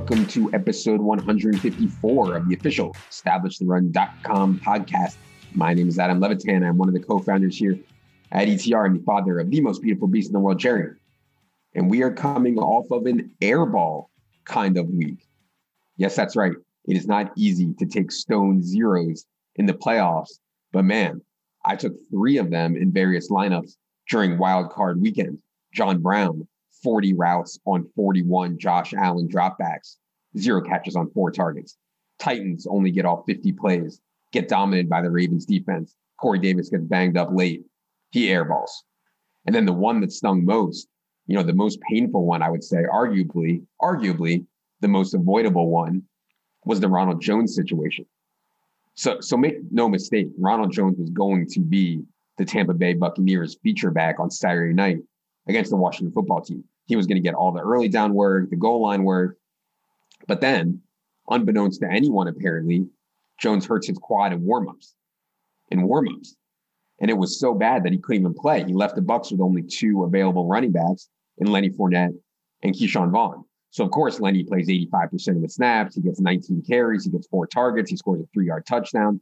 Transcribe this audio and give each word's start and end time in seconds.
And 0.00 0.08
welcome 0.08 0.26
to 0.28 0.50
episode 0.54 0.98
154 0.98 2.34
of 2.34 2.48
the 2.48 2.54
official 2.54 2.96
EstablishTheRun.com 3.10 4.60
podcast. 4.60 5.16
My 5.52 5.74
name 5.74 5.88
is 5.88 5.98
Adam 5.98 6.20
Levitan. 6.20 6.66
I'm 6.66 6.78
one 6.78 6.88
of 6.88 6.94
the 6.94 7.00
co-founders 7.00 7.58
here 7.58 7.78
at 8.32 8.48
ETR. 8.48 8.86
I'm 8.86 8.96
the 8.96 9.04
father 9.04 9.38
of 9.38 9.50
the 9.50 9.60
most 9.60 9.82
beautiful 9.82 10.08
beast 10.08 10.30
in 10.30 10.32
the 10.32 10.38
world, 10.38 10.58
Jerry. 10.58 10.96
And 11.74 11.90
we 11.90 12.02
are 12.02 12.10
coming 12.10 12.58
off 12.58 12.90
of 12.90 13.04
an 13.04 13.30
airball 13.42 14.06
kind 14.46 14.78
of 14.78 14.88
week. 14.88 15.18
Yes, 15.98 16.16
that's 16.16 16.34
right. 16.34 16.54
It 16.86 16.96
is 16.96 17.06
not 17.06 17.32
easy 17.36 17.74
to 17.78 17.84
take 17.84 18.10
stone 18.10 18.62
zeros 18.62 19.26
in 19.56 19.66
the 19.66 19.74
playoffs, 19.74 20.38
but 20.72 20.86
man, 20.86 21.20
I 21.66 21.76
took 21.76 21.92
three 22.10 22.38
of 22.38 22.50
them 22.50 22.74
in 22.74 22.90
various 22.90 23.30
lineups 23.30 23.76
during 24.08 24.38
wild 24.38 24.70
card 24.70 24.98
weekend. 24.98 25.38
John 25.74 26.00
Brown, 26.00 26.48
40 26.82 27.14
routes 27.14 27.58
on 27.66 27.88
41 27.94 28.58
Josh 28.58 28.94
Allen 28.94 29.28
dropbacks, 29.28 29.96
zero 30.38 30.60
catches 30.62 30.96
on 30.96 31.10
four 31.10 31.30
targets. 31.30 31.76
Titans 32.18 32.66
only 32.66 32.90
get 32.90 33.04
off 33.04 33.24
50 33.26 33.52
plays, 33.52 34.00
get 34.32 34.48
dominated 34.48 34.88
by 34.88 35.02
the 35.02 35.10
Ravens 35.10 35.46
defense. 35.46 35.94
Corey 36.20 36.38
Davis 36.38 36.68
gets 36.68 36.84
banged 36.84 37.16
up 37.16 37.30
late. 37.32 37.64
He 38.10 38.26
airballs. 38.26 38.70
And 39.46 39.54
then 39.54 39.64
the 39.64 39.72
one 39.72 40.00
that 40.00 40.12
stung 40.12 40.44
most, 40.44 40.88
you 41.26 41.36
know, 41.36 41.42
the 41.42 41.54
most 41.54 41.78
painful 41.90 42.24
one, 42.24 42.42
I 42.42 42.50
would 42.50 42.64
say, 42.64 42.84
arguably, 42.92 43.62
arguably 43.80 44.44
the 44.80 44.88
most 44.88 45.14
avoidable 45.14 45.70
one 45.70 46.02
was 46.64 46.80
the 46.80 46.88
Ronald 46.88 47.22
Jones 47.22 47.54
situation. 47.54 48.04
So, 48.94 49.20
so 49.20 49.36
make 49.36 49.56
no 49.70 49.88
mistake, 49.88 50.28
Ronald 50.38 50.72
Jones 50.72 50.98
was 50.98 51.10
going 51.10 51.46
to 51.50 51.60
be 51.60 52.02
the 52.36 52.44
Tampa 52.44 52.74
Bay 52.74 52.94
Buccaneers 52.94 53.56
feature 53.62 53.90
back 53.90 54.20
on 54.20 54.30
Saturday 54.30 54.74
night 54.74 54.98
against 55.48 55.70
the 55.70 55.76
Washington 55.76 56.12
football 56.12 56.42
team. 56.42 56.64
He 56.90 56.96
was 56.96 57.06
going 57.06 57.22
to 57.22 57.22
get 57.22 57.34
all 57.34 57.52
the 57.52 57.60
early 57.60 57.88
down 57.88 58.14
work, 58.14 58.50
the 58.50 58.56
goal 58.56 58.82
line 58.82 59.04
work. 59.04 59.36
But 60.26 60.40
then, 60.40 60.82
unbeknownst 61.28 61.80
to 61.82 61.88
anyone, 61.88 62.26
apparently, 62.26 62.88
Jones 63.38 63.64
hurts 63.64 63.86
his 63.86 63.96
quad 63.96 64.32
in 64.32 64.40
warmups. 64.40 64.94
In 65.70 65.86
warmups. 65.86 66.30
And 67.00 67.08
it 67.08 67.16
was 67.16 67.38
so 67.38 67.54
bad 67.54 67.84
that 67.84 67.92
he 67.92 67.98
couldn't 67.98 68.22
even 68.22 68.34
play. 68.34 68.64
He 68.64 68.72
left 68.72 68.96
the 68.96 69.02
Bucks 69.02 69.30
with 69.30 69.40
only 69.40 69.62
two 69.62 70.02
available 70.02 70.48
running 70.48 70.72
backs 70.72 71.08
in 71.38 71.46
Lenny 71.46 71.70
Fournette 71.70 72.12
and 72.64 72.74
Ke'Shawn 72.74 73.12
Vaughn. 73.12 73.44
So 73.70 73.84
of 73.84 73.92
course, 73.92 74.18
Lenny 74.18 74.42
plays 74.42 74.68
85% 74.68 75.36
of 75.36 75.42
the 75.42 75.48
snaps. 75.48 75.94
He 75.94 76.02
gets 76.02 76.20
19 76.20 76.64
carries. 76.66 77.04
He 77.04 77.10
gets 77.12 77.28
four 77.28 77.46
targets. 77.46 77.88
He 77.88 77.96
scores 77.96 78.20
a 78.20 78.26
three-yard 78.34 78.66
touchdown. 78.66 79.20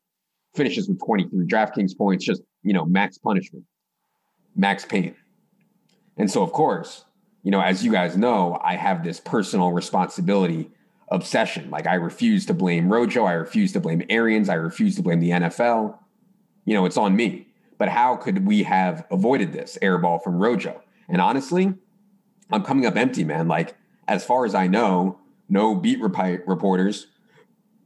Finishes 0.55 0.89
with 0.89 1.05
23 1.05 1.47
DraftKings 1.47 1.95
points. 1.99 2.25
Just 2.25 2.41
you 2.63 2.73
know, 2.73 2.87
max 2.87 3.19
punishment, 3.19 3.67
max 4.57 4.87
pain. 4.87 5.15
And 6.17 6.31
so, 6.31 6.43
of 6.43 6.53
course, 6.53 7.05
you 7.49 7.53
know, 7.53 7.63
as 7.63 7.83
you 7.83 7.91
guys 7.91 8.15
know, 8.15 8.61
I 8.63 8.77
have 8.77 9.03
this 9.03 9.21
personal 9.21 9.73
responsibility 9.73 10.71
obsession. 11.11 11.71
Like 11.71 11.87
I 11.87 11.95
refuse 11.95 12.45
to 12.45 12.53
blame 12.53 12.93
Rojo. 12.93 13.25
I 13.25 13.33
refuse 13.33 13.73
to 13.73 13.81
blame 13.81 14.03
Arians. 14.11 14.51
I 14.51 14.55
refuse 14.57 14.97
to 14.97 15.03
blame 15.03 15.21
the 15.21 15.31
NFL. 15.31 15.97
You 16.67 16.75
know, 16.75 16.85
it's 16.85 16.99
on 16.99 17.17
me. 17.17 17.49
But 17.79 17.89
how 17.89 18.17
could 18.17 18.47
we 18.47 18.65
have 18.65 19.07
avoided 19.11 19.55
this 19.55 19.79
airball 19.81 20.23
from 20.23 20.37
Rojo? 20.37 20.83
And 21.09 21.23
honestly, 21.23 21.73
I'm 22.51 22.65
coming 22.65 22.85
up 22.85 22.97
empty, 22.97 23.25
man. 23.25 23.49
Like, 23.49 23.75
as 24.07 24.27
far 24.27 24.45
as 24.45 24.55
I 24.55 24.67
know, 24.67 25.19
no 25.49 25.75
beat 25.75 26.03
rep- 26.03 26.47
reporters, 26.47 27.07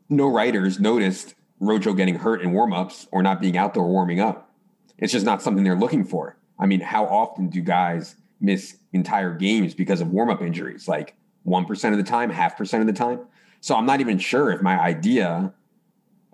no 0.09 0.27
writers 0.27 0.81
noticed 0.81 1.37
Rojo 1.61 1.93
getting 1.93 2.17
hurt 2.17 2.43
in 2.43 2.51
warmups 2.51 3.07
or 3.13 3.23
not 3.23 3.41
being 3.41 3.57
out 3.57 3.75
there 3.75 3.85
warming 3.85 4.19
up. 4.19 4.53
It's 4.99 5.13
just 5.13 5.25
not 5.25 5.41
something 5.41 5.63
they're 5.63 5.79
looking 5.79 6.03
for. 6.03 6.37
I 6.59 6.67
mean, 6.67 6.81
how 6.81 7.07
often 7.07 7.49
do 7.49 7.61
guys 7.61 8.17
miss 8.43 8.77
entire 8.93 9.35
games 9.35 9.75
because 9.75 10.01
of 10.01 10.09
warm 10.09 10.29
up 10.29 10.43
injuries, 10.43 10.89
like 10.89 11.15
1% 11.47 11.93
of 11.93 11.97
the 11.97 12.03
time, 12.03 12.31
half 12.31 12.57
percent 12.57 12.81
of 12.81 12.87
the 12.87 12.93
time. 12.93 13.21
So 13.61 13.77
I'm 13.77 13.87
not 13.87 14.01
even 14.01 14.19
sure 14.19 14.51
if 14.51 14.61
my 14.61 14.79
idea 14.79 15.55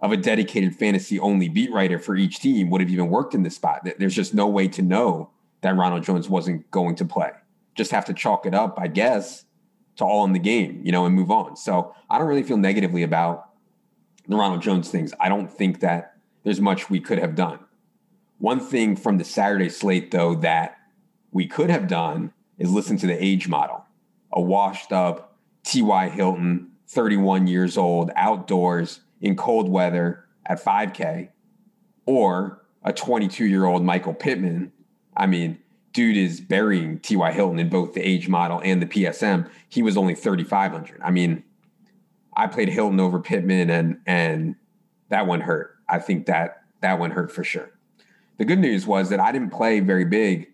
of 0.00 0.12
a 0.12 0.16
dedicated 0.16 0.74
fantasy 0.74 1.18
only 1.18 1.48
beat 1.48 1.72
writer 1.72 1.98
for 1.98 2.16
each 2.16 2.40
team 2.40 2.70
would 2.70 2.80
have 2.80 2.90
even 2.90 3.08
worked 3.08 3.34
in 3.34 3.42
this 3.42 3.56
spot. 3.56 3.86
There's 3.98 4.14
just 4.14 4.32
no 4.32 4.46
way 4.46 4.68
to 4.68 4.82
know 4.82 5.30
that 5.60 5.76
Ronald 5.76 6.04
Jones 6.04 6.28
wasn't 6.28 6.70
going 6.70 6.94
to 6.96 7.04
play. 7.04 7.30
Just 7.74 7.90
have 7.90 8.04
to 8.06 8.14
chalk 8.14 8.46
it 8.46 8.54
up, 8.54 8.78
I 8.80 8.86
guess, 8.86 9.44
to 9.96 10.04
all 10.04 10.24
in 10.24 10.32
the 10.32 10.38
game, 10.38 10.80
you 10.84 10.92
know, 10.92 11.04
and 11.04 11.14
move 11.14 11.30
on. 11.30 11.56
So 11.56 11.94
I 12.08 12.18
don't 12.18 12.28
really 12.28 12.44
feel 12.44 12.56
negatively 12.56 13.02
about 13.02 13.50
the 14.28 14.36
Ronald 14.36 14.62
Jones 14.62 14.90
things. 14.90 15.12
I 15.20 15.28
don't 15.28 15.50
think 15.50 15.80
that 15.80 16.14
there's 16.44 16.60
much 16.60 16.88
we 16.88 17.00
could 17.00 17.18
have 17.18 17.34
done. 17.34 17.58
One 18.38 18.60
thing 18.60 18.94
from 18.94 19.18
the 19.18 19.24
Saturday 19.24 19.68
slate, 19.68 20.12
though, 20.12 20.36
that 20.36 20.77
we 21.32 21.46
could 21.46 21.70
have 21.70 21.88
done 21.88 22.32
is 22.58 22.70
listen 22.70 22.96
to 22.98 23.06
the 23.06 23.24
age 23.24 23.48
model. 23.48 23.84
A 24.32 24.40
washed 24.40 24.92
up 24.92 25.36
T.Y. 25.64 26.08
Hilton, 26.08 26.70
31 26.88 27.46
years 27.46 27.76
old, 27.76 28.10
outdoors 28.16 29.00
in 29.20 29.36
cold 29.36 29.68
weather 29.68 30.24
at 30.46 30.62
5K, 30.62 31.30
or 32.06 32.64
a 32.82 32.92
22 32.92 33.44
year 33.44 33.64
old 33.64 33.84
Michael 33.84 34.14
Pittman. 34.14 34.72
I 35.16 35.26
mean, 35.26 35.58
dude 35.92 36.16
is 36.16 36.40
burying 36.40 37.00
T.Y. 37.00 37.32
Hilton 37.32 37.58
in 37.58 37.68
both 37.68 37.94
the 37.94 38.00
age 38.00 38.28
model 38.28 38.60
and 38.64 38.80
the 38.80 38.86
PSM. 38.86 39.48
He 39.68 39.82
was 39.82 39.96
only 39.96 40.14
3,500. 40.14 41.00
I 41.02 41.10
mean, 41.10 41.44
I 42.36 42.46
played 42.46 42.68
Hilton 42.68 43.00
over 43.00 43.18
Pittman, 43.18 43.68
and 43.68 44.00
and 44.06 44.54
that 45.08 45.26
one 45.26 45.40
hurt. 45.40 45.74
I 45.88 45.98
think 45.98 46.26
that 46.26 46.62
that 46.80 46.98
one 46.98 47.10
hurt 47.10 47.32
for 47.32 47.42
sure. 47.42 47.70
The 48.36 48.44
good 48.44 48.60
news 48.60 48.86
was 48.86 49.10
that 49.10 49.18
I 49.18 49.32
didn't 49.32 49.50
play 49.50 49.80
very 49.80 50.04
big 50.04 50.48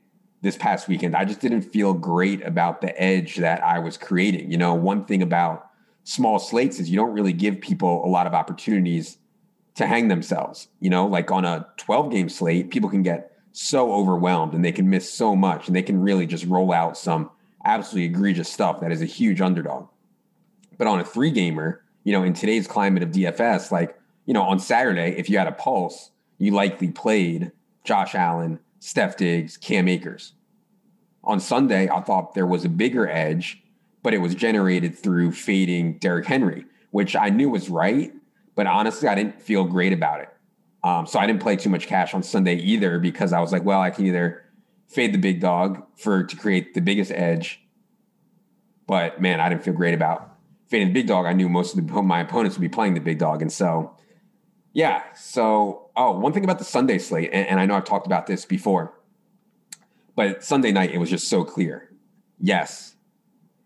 this 0.45 0.57
past 0.59 0.87
weekend. 0.89 1.17
I 1.17 1.25
just 1.25 1.41
didn't 1.41 1.63
feel 1.63 1.95
great 1.95 2.45
about 2.45 2.83
the 2.83 3.01
edge 3.01 3.37
that 3.37 3.65
I 3.65 3.79
was 3.79 3.97
creating. 3.97 4.53
You 4.53 4.59
know, 4.59 4.75
one 4.75 5.07
thing 5.07 5.23
about 5.23 5.71
small 6.05 6.39
slates 6.39 6.79
is 6.79 6.91
you 6.91 6.97
don't 6.97 7.15
really 7.15 7.33
give 7.33 7.61
people 7.61 8.05
a 8.05 8.09
lot 8.09 8.27
of 8.27 8.35
opportunities 8.35 9.17
to 9.77 9.87
hang 9.87 10.09
themselves. 10.09 10.69
You 10.81 10.91
know, 10.91 11.07
like 11.07 11.31
on 11.31 11.47
a 11.47 11.67
12 11.79 12.13
game 12.13 12.29
slate, 12.29 12.71
people 12.71 12.91
can 12.91 13.03
get 13.03 13.33
so 13.53 13.93
overwhelmed 13.95 14.53
and 14.53 14.63
they 14.63 14.71
can 14.71 14.91
miss 14.91 15.11
so 15.11 15.35
much 15.35 15.67
and 15.67 15.75
they 15.75 15.83
can 15.83 16.01
really 16.01 16.27
just 16.27 16.45
roll 16.45 16.73
out 16.73 16.99
some 16.99 17.31
absolutely 17.65 18.05
egregious 18.05 18.53
stuff 18.53 18.81
that 18.81 18.93
is 18.93 19.01
a 19.01 19.07
huge 19.07 19.41
underdog. 19.41 19.89
But 20.77 20.89
on 20.89 21.01
a 21.01 21.05
three 21.05 21.31
gamer, 21.31 21.83
you 22.05 22.13
know, 22.13 22.23
in 22.23 22.35
today's 22.35 22.67
climate 22.67 23.03
of 23.03 23.11
DFS, 23.13 23.73
like, 23.73 23.99
you 24.27 24.35
know, 24.35 24.43
on 24.43 24.59
Saturday, 24.59 25.15
if 25.17 25.31
you 25.31 25.39
had 25.39 25.47
a 25.47 25.53
pulse, 25.53 26.11
you 26.37 26.51
likely 26.51 26.89
played 26.89 27.53
Josh 27.85 28.15
Allen, 28.15 28.59
Steph 28.85 29.17
Diggs, 29.17 29.57
Cam 29.57 29.89
Akers. 29.89 30.35
On 31.25 31.41
Sunday, 31.41 31.89
I 31.89 32.03
thought 32.03 32.35
there 32.35 32.47
was 32.47 32.67
a 32.67 32.69
bigger 32.69 33.09
edge, 33.09 33.63
but 34.03 34.13
it 34.13 34.19
was 34.19 34.35
generated 34.35 34.95
through 34.95 35.33
fading 35.33 35.97
Derrick 35.97 36.27
Henry, 36.27 36.67
which 36.91 37.17
I 37.17 37.31
knew 37.31 37.49
was 37.49 37.71
right, 37.71 38.13
but 38.55 38.67
honestly, 38.67 39.09
I 39.09 39.15
didn't 39.15 39.41
feel 39.41 39.65
great 39.65 39.95
about 39.95 40.21
it. 40.21 40.29
Um, 40.83 41.07
so 41.07 41.19
I 41.19 41.27
didn't 41.27 41.41
play 41.41 41.57
too 41.57 41.71
much 41.71 41.87
cash 41.87 42.13
on 42.13 42.23
Sunday 42.23 42.57
either 42.57 42.99
because 42.99 43.33
I 43.33 43.41
was 43.41 43.53
like, 43.53 43.65
well, 43.65 43.81
I 43.81 43.89
can 43.89 44.05
either 44.05 44.45
fade 44.87 45.15
the 45.15 45.19
big 45.19 45.41
dog 45.41 45.83
for 45.97 46.23
to 46.23 46.37
create 46.37 46.75
the 46.75 46.83
biggest 46.83 47.11
edge, 47.11 47.63
but 48.87 49.19
man, 49.19 49.41
I 49.41 49.49
didn't 49.49 49.65
feel 49.65 49.73
great 49.73 49.95
about 49.95 50.37
fading 50.69 50.89
the 50.89 50.95
big 50.95 51.07
dog. 51.07 51.25
I 51.25 51.33
knew 51.33 51.49
most 51.49 51.75
of 51.75 51.87
the, 51.87 52.03
my 52.03 52.21
opponents 52.21 52.59
would 52.59 52.63
be 52.63 52.69
playing 52.69 52.93
the 52.93 53.01
big 53.01 53.19
dog, 53.19 53.41
and 53.41 53.51
so 53.51 53.97
yeah. 54.75 55.03
So, 55.15 55.89
oh, 55.97 56.19
one 56.19 56.33
thing 56.33 56.45
about 56.45 56.59
the 56.59 56.65
Sunday 56.65 56.99
slate, 56.99 57.31
and, 57.33 57.49
and 57.49 57.61
I 57.61 57.65
know 57.65 57.77
I've 57.77 57.85
talked 57.85 58.07
about 58.07 58.27
this 58.27 58.45
before, 58.45 58.93
but 60.15 60.45
Sunday 60.45 60.73
night 60.73 60.91
it 60.91 60.99
was 60.99 61.09
just 61.09 61.29
so 61.29 61.45
clear. 61.45 61.91
Yes, 62.39 62.97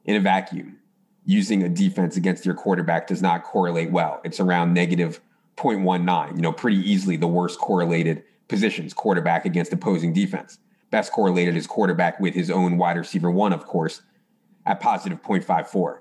in 0.04 0.14
a 0.14 0.20
vacuum, 0.20 0.78
using 1.24 1.62
a 1.62 1.68
defense 1.68 2.16
against 2.16 2.46
your 2.46 2.54
quarterback 2.54 3.06
does 3.06 3.20
not 3.20 3.42
correlate 3.42 3.90
well. 3.90 4.20
It's 4.22 4.38
around 4.38 4.74
negative 4.74 5.20
0.19, 5.56 6.36
you 6.36 6.42
know, 6.42 6.52
pretty 6.52 6.78
easily 6.78 7.16
the 7.16 7.26
worst 7.26 7.58
correlated 7.58 8.22
positions, 8.46 8.94
quarterback 8.94 9.44
against 9.44 9.72
opposing 9.72 10.12
defense. 10.12 10.58
Best 10.90 11.12
correlated 11.12 11.56
is 11.56 11.66
quarterback 11.66 12.20
with 12.20 12.34
his 12.34 12.50
own 12.50 12.78
wide 12.78 12.96
receiver 12.96 13.30
one, 13.30 13.52
of 13.52 13.66
course, 13.66 14.02
at 14.64 14.80
positive 14.80 15.22
0.54. 15.22 15.98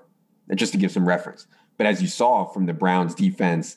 And 0.48 0.58
just 0.58 0.72
to 0.72 0.78
give 0.78 0.92
some 0.92 1.06
reference. 1.06 1.46
But 1.76 1.86
as 1.86 2.00
you 2.00 2.08
saw 2.08 2.46
from 2.46 2.66
the 2.66 2.72
Browns 2.72 3.14
defense 3.14 3.76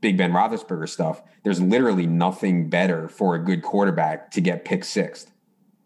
Big 0.00 0.16
Ben 0.16 0.32
Roethlisberger 0.32 0.88
stuff, 0.88 1.22
there's 1.42 1.60
literally 1.60 2.06
nothing 2.06 2.68
better 2.68 3.08
for 3.08 3.34
a 3.34 3.44
good 3.44 3.62
quarterback 3.62 4.30
to 4.32 4.40
get 4.40 4.64
pick 4.64 4.84
sixth, 4.84 5.32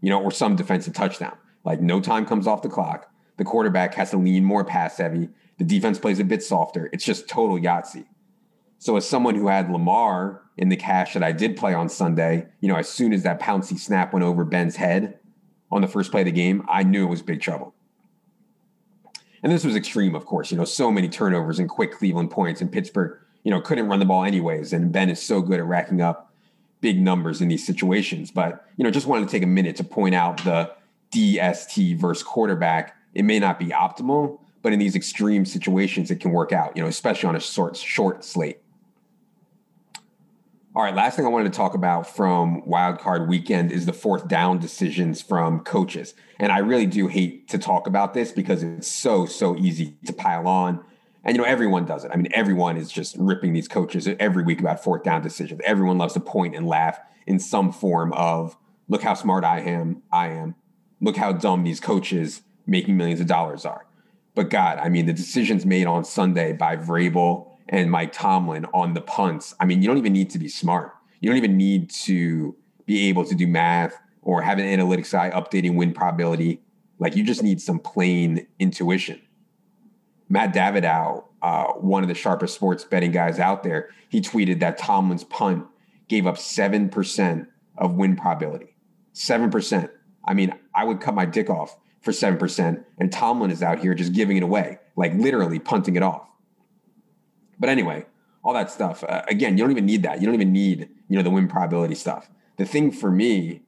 you 0.00 0.10
know, 0.10 0.22
or 0.22 0.30
some 0.30 0.56
defensive 0.56 0.94
touchdown. 0.94 1.36
Like 1.64 1.80
no 1.80 2.00
time 2.00 2.26
comes 2.26 2.46
off 2.46 2.62
the 2.62 2.68
clock. 2.68 3.10
The 3.36 3.44
quarterback 3.44 3.94
has 3.94 4.10
to 4.10 4.16
lean 4.16 4.44
more 4.44 4.64
pass 4.64 4.98
heavy. 4.98 5.28
The 5.58 5.64
defense 5.64 5.98
plays 5.98 6.20
a 6.20 6.24
bit 6.24 6.42
softer. 6.42 6.88
It's 6.92 7.04
just 7.04 7.28
total 7.28 7.58
Yahtzee. 7.58 8.06
So 8.78 8.96
as 8.96 9.08
someone 9.08 9.34
who 9.34 9.48
had 9.48 9.70
Lamar 9.70 10.42
in 10.56 10.68
the 10.68 10.76
cash 10.76 11.14
that 11.14 11.22
I 11.22 11.32
did 11.32 11.56
play 11.56 11.74
on 11.74 11.88
Sunday, 11.88 12.46
you 12.60 12.68
know, 12.68 12.76
as 12.76 12.88
soon 12.88 13.12
as 13.12 13.22
that 13.22 13.40
Pouncey 13.40 13.78
snap 13.78 14.12
went 14.12 14.24
over 14.24 14.44
Ben's 14.44 14.76
head 14.76 15.18
on 15.70 15.80
the 15.80 15.88
first 15.88 16.10
play 16.10 16.20
of 16.20 16.26
the 16.26 16.32
game, 16.32 16.64
I 16.68 16.82
knew 16.82 17.04
it 17.06 17.10
was 17.10 17.22
big 17.22 17.40
trouble. 17.40 17.74
And 19.42 19.50
this 19.52 19.64
was 19.64 19.74
extreme, 19.76 20.14
of 20.14 20.26
course. 20.26 20.50
You 20.50 20.56
know, 20.56 20.64
so 20.64 20.90
many 20.90 21.08
turnovers 21.08 21.58
and 21.58 21.68
quick 21.68 21.92
Cleveland 21.92 22.30
points 22.30 22.60
in 22.60 22.68
Pittsburgh 22.68 23.18
you 23.44 23.50
know, 23.50 23.60
couldn't 23.60 23.86
run 23.86 24.00
the 24.00 24.04
ball 24.04 24.24
anyways. 24.24 24.72
And 24.72 24.90
Ben 24.90 25.08
is 25.08 25.22
so 25.22 25.40
good 25.40 25.60
at 25.60 25.66
racking 25.66 26.00
up 26.00 26.32
big 26.80 27.00
numbers 27.00 27.40
in 27.40 27.48
these 27.48 27.64
situations. 27.64 28.30
But, 28.30 28.64
you 28.76 28.84
know, 28.84 28.90
just 28.90 29.06
wanted 29.06 29.26
to 29.26 29.30
take 29.30 29.42
a 29.42 29.46
minute 29.46 29.76
to 29.76 29.84
point 29.84 30.14
out 30.14 30.42
the 30.44 30.72
DST 31.12 31.96
versus 31.98 32.22
quarterback 32.22 32.96
it 33.14 33.24
may 33.24 33.38
not 33.38 33.58
be 33.58 33.66
optimal, 33.66 34.40
but 34.62 34.72
in 34.72 34.78
these 34.78 34.96
extreme 34.96 35.44
situations, 35.44 36.10
it 36.10 36.16
can 36.16 36.32
work 36.32 36.52
out, 36.52 36.76
you 36.76 36.82
know, 36.82 36.88
especially 36.88 37.28
on 37.28 37.36
a 37.36 37.40
short, 37.40 37.76
short 37.76 38.24
slate. 38.24 38.58
All 40.74 40.82
right, 40.82 40.94
last 40.94 41.14
thing 41.14 41.24
I 41.24 41.28
wanted 41.28 41.52
to 41.52 41.56
talk 41.56 41.74
about 41.74 42.04
from 42.08 42.62
wildcard 42.62 43.28
weekend 43.28 43.70
is 43.70 43.86
the 43.86 43.92
fourth 43.92 44.26
down 44.26 44.58
decisions 44.58 45.22
from 45.22 45.60
coaches. 45.60 46.14
And 46.40 46.50
I 46.50 46.58
really 46.58 46.86
do 46.86 47.06
hate 47.06 47.48
to 47.50 47.58
talk 47.58 47.86
about 47.86 48.12
this 48.12 48.32
because 48.32 48.64
it's 48.64 48.88
so, 48.88 49.24
so 49.24 49.56
easy 49.56 49.96
to 50.06 50.12
pile 50.12 50.48
on. 50.48 50.84
And, 51.24 51.36
you 51.36 51.42
know, 51.42 51.48
everyone 51.48 51.86
does 51.86 52.04
it. 52.04 52.10
I 52.12 52.16
mean, 52.16 52.28
everyone 52.34 52.76
is 52.76 52.92
just 52.92 53.16
ripping 53.18 53.54
these 53.54 53.66
coaches 53.66 54.08
every 54.20 54.42
week 54.42 54.60
about 54.60 54.84
fourth 54.84 55.02
down 55.02 55.22
decisions. 55.22 55.60
Everyone 55.64 55.96
loves 55.96 56.14
to 56.14 56.20
point 56.20 56.54
and 56.54 56.66
laugh 56.66 56.98
in 57.26 57.38
some 57.38 57.72
form 57.72 58.12
of, 58.12 58.56
look 58.88 59.02
how 59.02 59.14
smart 59.14 59.44
I 59.44 59.60
am. 59.60 60.02
I 60.12 60.28
am. 60.28 60.54
Look 61.00 61.16
how 61.16 61.32
dumb 61.32 61.64
these 61.64 61.80
coaches 61.80 62.42
making 62.66 62.96
millions 62.96 63.20
of 63.20 63.26
dollars 63.26 63.64
are. 63.64 63.86
But 64.34 64.50
God, 64.50 64.78
I 64.78 64.88
mean, 64.88 65.06
the 65.06 65.12
decisions 65.12 65.64
made 65.64 65.86
on 65.86 66.04
Sunday 66.04 66.52
by 66.52 66.76
Vrabel 66.76 67.48
and 67.68 67.90
Mike 67.90 68.12
Tomlin 68.12 68.66
on 68.74 68.92
the 68.92 69.00
punts. 69.00 69.54
I 69.60 69.64
mean, 69.64 69.80
you 69.80 69.88
don't 69.88 69.98
even 69.98 70.12
need 70.12 70.30
to 70.30 70.38
be 70.38 70.48
smart. 70.48 70.92
You 71.20 71.30
don't 71.30 71.38
even 71.38 71.56
need 71.56 71.90
to 71.90 72.54
be 72.84 73.08
able 73.08 73.24
to 73.24 73.34
do 73.34 73.46
math 73.46 73.98
or 74.22 74.42
have 74.42 74.58
an 74.58 74.66
analytics 74.66 75.12
guy 75.12 75.30
updating 75.30 75.76
win 75.76 75.94
probability. 75.94 76.60
Like 76.98 77.16
you 77.16 77.24
just 77.24 77.42
need 77.42 77.60
some 77.60 77.78
plain 77.78 78.46
intuition. 78.58 79.20
Matt 80.28 80.54
Davidow, 80.54 81.24
uh, 81.42 81.64
one 81.74 82.02
of 82.02 82.08
the 82.08 82.14
sharpest 82.14 82.54
sports 82.54 82.84
betting 82.84 83.12
guys 83.12 83.38
out 83.38 83.62
there, 83.62 83.90
he 84.08 84.20
tweeted 84.20 84.60
that 84.60 84.78
Tomlin's 84.78 85.24
punt 85.24 85.66
gave 86.08 86.26
up 86.26 86.36
7% 86.36 87.46
of 87.76 87.94
win 87.94 88.16
probability. 88.16 88.74
7%. 89.14 89.90
I 90.24 90.34
mean, 90.34 90.54
I 90.74 90.84
would 90.84 91.00
cut 91.00 91.14
my 91.14 91.26
dick 91.26 91.50
off 91.50 91.76
for 92.00 92.12
7%, 92.12 92.84
and 92.98 93.12
Tomlin 93.12 93.50
is 93.50 93.62
out 93.62 93.78
here 93.78 93.94
just 93.94 94.12
giving 94.12 94.36
it 94.36 94.42
away, 94.42 94.78
like 94.96 95.14
literally 95.14 95.58
punting 95.58 95.96
it 95.96 96.02
off. 96.02 96.28
But 97.58 97.68
anyway, 97.68 98.06
all 98.42 98.52
that 98.54 98.70
stuff. 98.70 99.02
Uh, 99.04 99.22
again, 99.28 99.56
you 99.56 99.64
don't 99.64 99.70
even 99.70 99.86
need 99.86 100.02
that. 100.02 100.20
You 100.20 100.26
don't 100.26 100.34
even 100.34 100.52
need, 100.52 100.88
you 101.08 101.16
know, 101.16 101.22
the 101.22 101.30
win 101.30 101.48
probability 101.48 101.94
stuff. 101.94 102.30
The 102.58 102.66
thing 102.66 102.92
for 102.92 103.10
me 103.10 103.62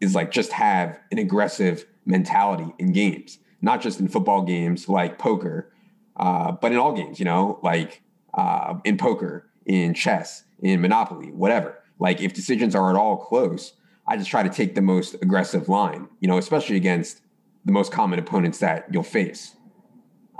is 0.00 0.14
like 0.14 0.30
just 0.30 0.52
have 0.52 0.98
an 1.10 1.18
aggressive 1.18 1.86
mentality 2.04 2.72
in 2.78 2.92
games, 2.92 3.38
not 3.62 3.80
just 3.80 3.98
in 4.00 4.08
football 4.08 4.42
games 4.42 4.88
like 4.88 5.18
poker, 5.18 5.72
uh, 6.16 6.52
but 6.52 6.72
in 6.72 6.78
all 6.78 6.92
games, 6.92 7.18
you 7.18 7.24
know, 7.24 7.58
like 7.62 8.02
uh, 8.34 8.74
in 8.84 8.96
poker, 8.96 9.48
in 9.66 9.94
chess, 9.94 10.44
in 10.60 10.80
Monopoly, 10.80 11.32
whatever. 11.32 11.78
Like 11.98 12.20
if 12.20 12.32
decisions 12.32 12.74
are 12.74 12.90
at 12.90 12.96
all 12.96 13.16
close, 13.16 13.74
I 14.06 14.16
just 14.16 14.30
try 14.30 14.42
to 14.42 14.48
take 14.48 14.74
the 14.74 14.82
most 14.82 15.14
aggressive 15.22 15.68
line, 15.68 16.08
you 16.20 16.28
know, 16.28 16.38
especially 16.38 16.76
against 16.76 17.20
the 17.64 17.72
most 17.72 17.92
common 17.92 18.18
opponents 18.18 18.58
that 18.58 18.86
you'll 18.90 19.02
face. 19.02 19.54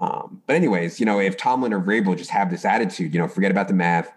Um, 0.01 0.43
but 0.47 0.57
anyways, 0.57 0.99
you 0.99 1.07
know, 1.07 1.21
if 1.21 1.37
Tomlin 1.37 1.73
or 1.73 1.81
Vrabel 1.81 2.17
just 2.17 2.31
have 2.31 2.51
this 2.51 2.65
attitude, 2.65 3.13
you 3.13 3.21
know, 3.21 3.29
forget 3.29 3.51
about 3.51 3.69
the 3.69 3.75
math. 3.75 4.11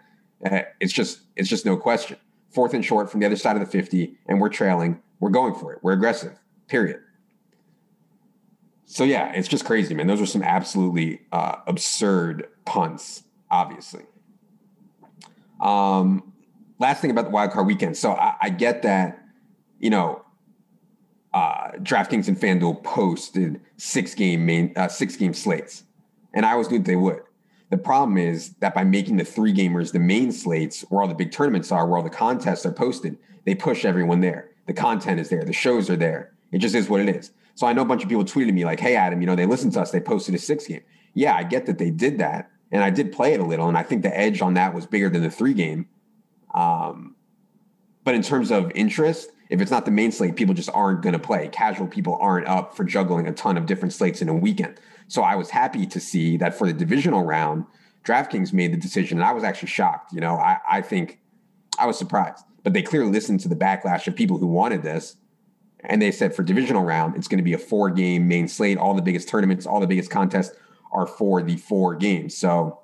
Uh, 0.45 0.61
it's 0.79 0.93
just 0.93 1.21
it's 1.35 1.49
just 1.49 1.65
no 1.65 1.77
question. 1.77 2.17
Fourth 2.49 2.73
and 2.73 2.83
short 2.83 3.09
from 3.09 3.19
the 3.19 3.25
other 3.25 3.35
side 3.35 3.55
of 3.55 3.59
the 3.59 3.65
50, 3.65 4.17
and 4.27 4.39
we're 4.39 4.49
trailing. 4.49 5.01
We're 5.19 5.29
going 5.29 5.55
for 5.55 5.73
it. 5.73 5.79
We're 5.81 5.93
aggressive. 5.93 6.39
Period. 6.67 6.99
So 8.85 9.03
yeah, 9.03 9.31
it's 9.33 9.47
just 9.47 9.65
crazy, 9.65 9.93
man. 9.93 10.07
Those 10.07 10.21
are 10.21 10.25
some 10.25 10.43
absolutely 10.43 11.21
uh, 11.31 11.57
absurd 11.67 12.47
punts, 12.65 13.23
obviously. 13.49 14.03
Um, 15.61 16.33
last 16.79 17.01
thing 17.01 17.11
about 17.11 17.25
the 17.25 17.31
wild 17.31 17.51
card 17.51 17.65
weekend. 17.65 17.97
So 17.97 18.11
I, 18.11 18.35
I 18.41 18.49
get 18.49 18.83
that, 18.83 19.23
you 19.79 19.89
know, 19.89 20.23
uh, 21.33 21.71
DraftKings 21.79 22.27
and 22.27 22.39
FanDuel 22.39 22.83
posted 22.83 23.59
six 23.77 24.13
game 24.13 24.45
main 24.45 24.73
uh, 24.75 24.87
six 24.87 25.15
game 25.15 25.33
slates, 25.33 25.83
and 26.33 26.45
I 26.45 26.51
always 26.51 26.69
knew 26.69 26.77
that 26.77 26.85
they 26.85 26.95
would. 26.95 27.21
The 27.71 27.77
problem 27.79 28.19
is 28.19 28.53
that 28.59 28.75
by 28.75 28.83
making 28.83 29.17
the 29.17 29.23
three 29.23 29.51
gamers 29.51 29.93
the 29.93 29.99
main 29.99 30.31
slates, 30.31 30.81
where 30.89 31.01
all 31.01 31.07
the 31.07 31.15
big 31.15 31.31
tournaments 31.31 31.71
are, 31.71 31.87
where 31.87 31.97
all 31.97 32.03
the 32.03 32.09
contests 32.11 32.67
are 32.67 32.71
posted, 32.71 33.17
they 33.45 33.55
push 33.55 33.83
everyone 33.83 34.19
there. 34.19 34.51
The 34.67 34.73
content 34.73 35.19
is 35.19 35.29
there, 35.29 35.43
the 35.43 35.53
shows 35.53 35.89
are 35.89 35.95
there. 35.95 36.33
It 36.51 36.59
just 36.59 36.75
is 36.75 36.87
what 36.87 37.01
it 37.01 37.09
is. 37.09 37.31
So 37.55 37.67
I 37.67 37.73
know 37.73 37.81
a 37.83 37.85
bunch 37.85 38.03
of 38.03 38.09
people 38.09 38.25
tweeted 38.25 38.53
me 38.53 38.65
like, 38.65 38.79
"Hey, 38.79 38.95
Adam, 38.95 39.21
you 39.21 39.27
know 39.27 39.35
they 39.35 39.45
listened 39.45 39.73
to 39.73 39.81
us. 39.81 39.91
They 39.91 39.99
posted 39.99 40.35
a 40.35 40.39
six 40.39 40.67
game. 40.67 40.81
Yeah, 41.13 41.35
I 41.35 41.43
get 41.43 41.65
that 41.67 41.77
they 41.77 41.91
did 41.91 42.17
that, 42.17 42.49
and 42.71 42.83
I 42.83 42.89
did 42.89 43.11
play 43.11 43.33
it 43.33 43.39
a 43.39 43.45
little, 43.45 43.67
and 43.67 43.77
I 43.77 43.83
think 43.83 44.01
the 44.01 44.17
edge 44.17 44.41
on 44.41 44.55
that 44.55 44.73
was 44.73 44.85
bigger 44.85 45.09
than 45.09 45.21
the 45.21 45.29
three 45.29 45.53
game. 45.53 45.87
Um, 46.53 47.15
but 48.03 48.15
in 48.15 48.21
terms 48.21 48.51
of 48.51 48.71
interest, 48.75 49.29
if 49.49 49.61
it's 49.61 49.71
not 49.71 49.85
the 49.85 49.91
main 49.91 50.11
slate, 50.11 50.35
people 50.35 50.55
just 50.55 50.69
aren't 50.73 51.01
going 51.01 51.13
to 51.13 51.19
play. 51.19 51.47
Casual 51.47 51.87
people 51.87 52.17
aren't 52.19 52.47
up 52.47 52.75
for 52.75 52.83
juggling 52.83 53.27
a 53.27 53.31
ton 53.31 53.57
of 53.57 53.65
different 53.65 53.93
slates 53.93 54.21
in 54.21 54.29
a 54.29 54.33
weekend. 54.33 54.79
So 55.07 55.21
I 55.21 55.35
was 55.35 55.51
happy 55.51 55.85
to 55.85 55.99
see 55.99 56.37
that 56.37 56.57
for 56.57 56.65
the 56.65 56.73
divisional 56.73 57.23
round, 57.23 57.65
DraftKings 58.03 58.51
made 58.51 58.73
the 58.73 58.77
decision, 58.77 59.19
and 59.19 59.25
I 59.25 59.31
was 59.31 59.43
actually 59.43 59.69
shocked. 59.69 60.11
You 60.11 60.21
know, 60.21 60.35
I, 60.35 60.57
I 60.69 60.81
think 60.81 61.19
I 61.77 61.85
was 61.85 61.97
surprised, 61.97 62.43
but 62.63 62.73
they 62.73 62.81
clearly 62.81 63.11
listened 63.11 63.39
to 63.41 63.47
the 63.47 63.55
backlash 63.55 64.07
of 64.07 64.15
people 64.15 64.37
who 64.37 64.47
wanted 64.47 64.83
this. 64.83 65.15
And 65.85 66.01
they 66.01 66.11
said 66.11 66.33
for 66.33 66.43
divisional 66.43 66.83
round, 66.83 67.15
it's 67.15 67.27
going 67.27 67.39
to 67.39 67.43
be 67.43 67.53
a 67.53 67.57
four 67.57 67.89
game 67.89 68.27
main 68.27 68.47
slate. 68.47 68.77
All 68.77 68.93
the 68.93 69.01
biggest 69.01 69.27
tournaments, 69.27 69.65
all 69.65 69.79
the 69.79 69.87
biggest 69.87 70.09
contests 70.09 70.55
are 70.91 71.07
for 71.07 71.41
the 71.41 71.57
four 71.57 71.95
games. 71.95 72.35
So 72.37 72.79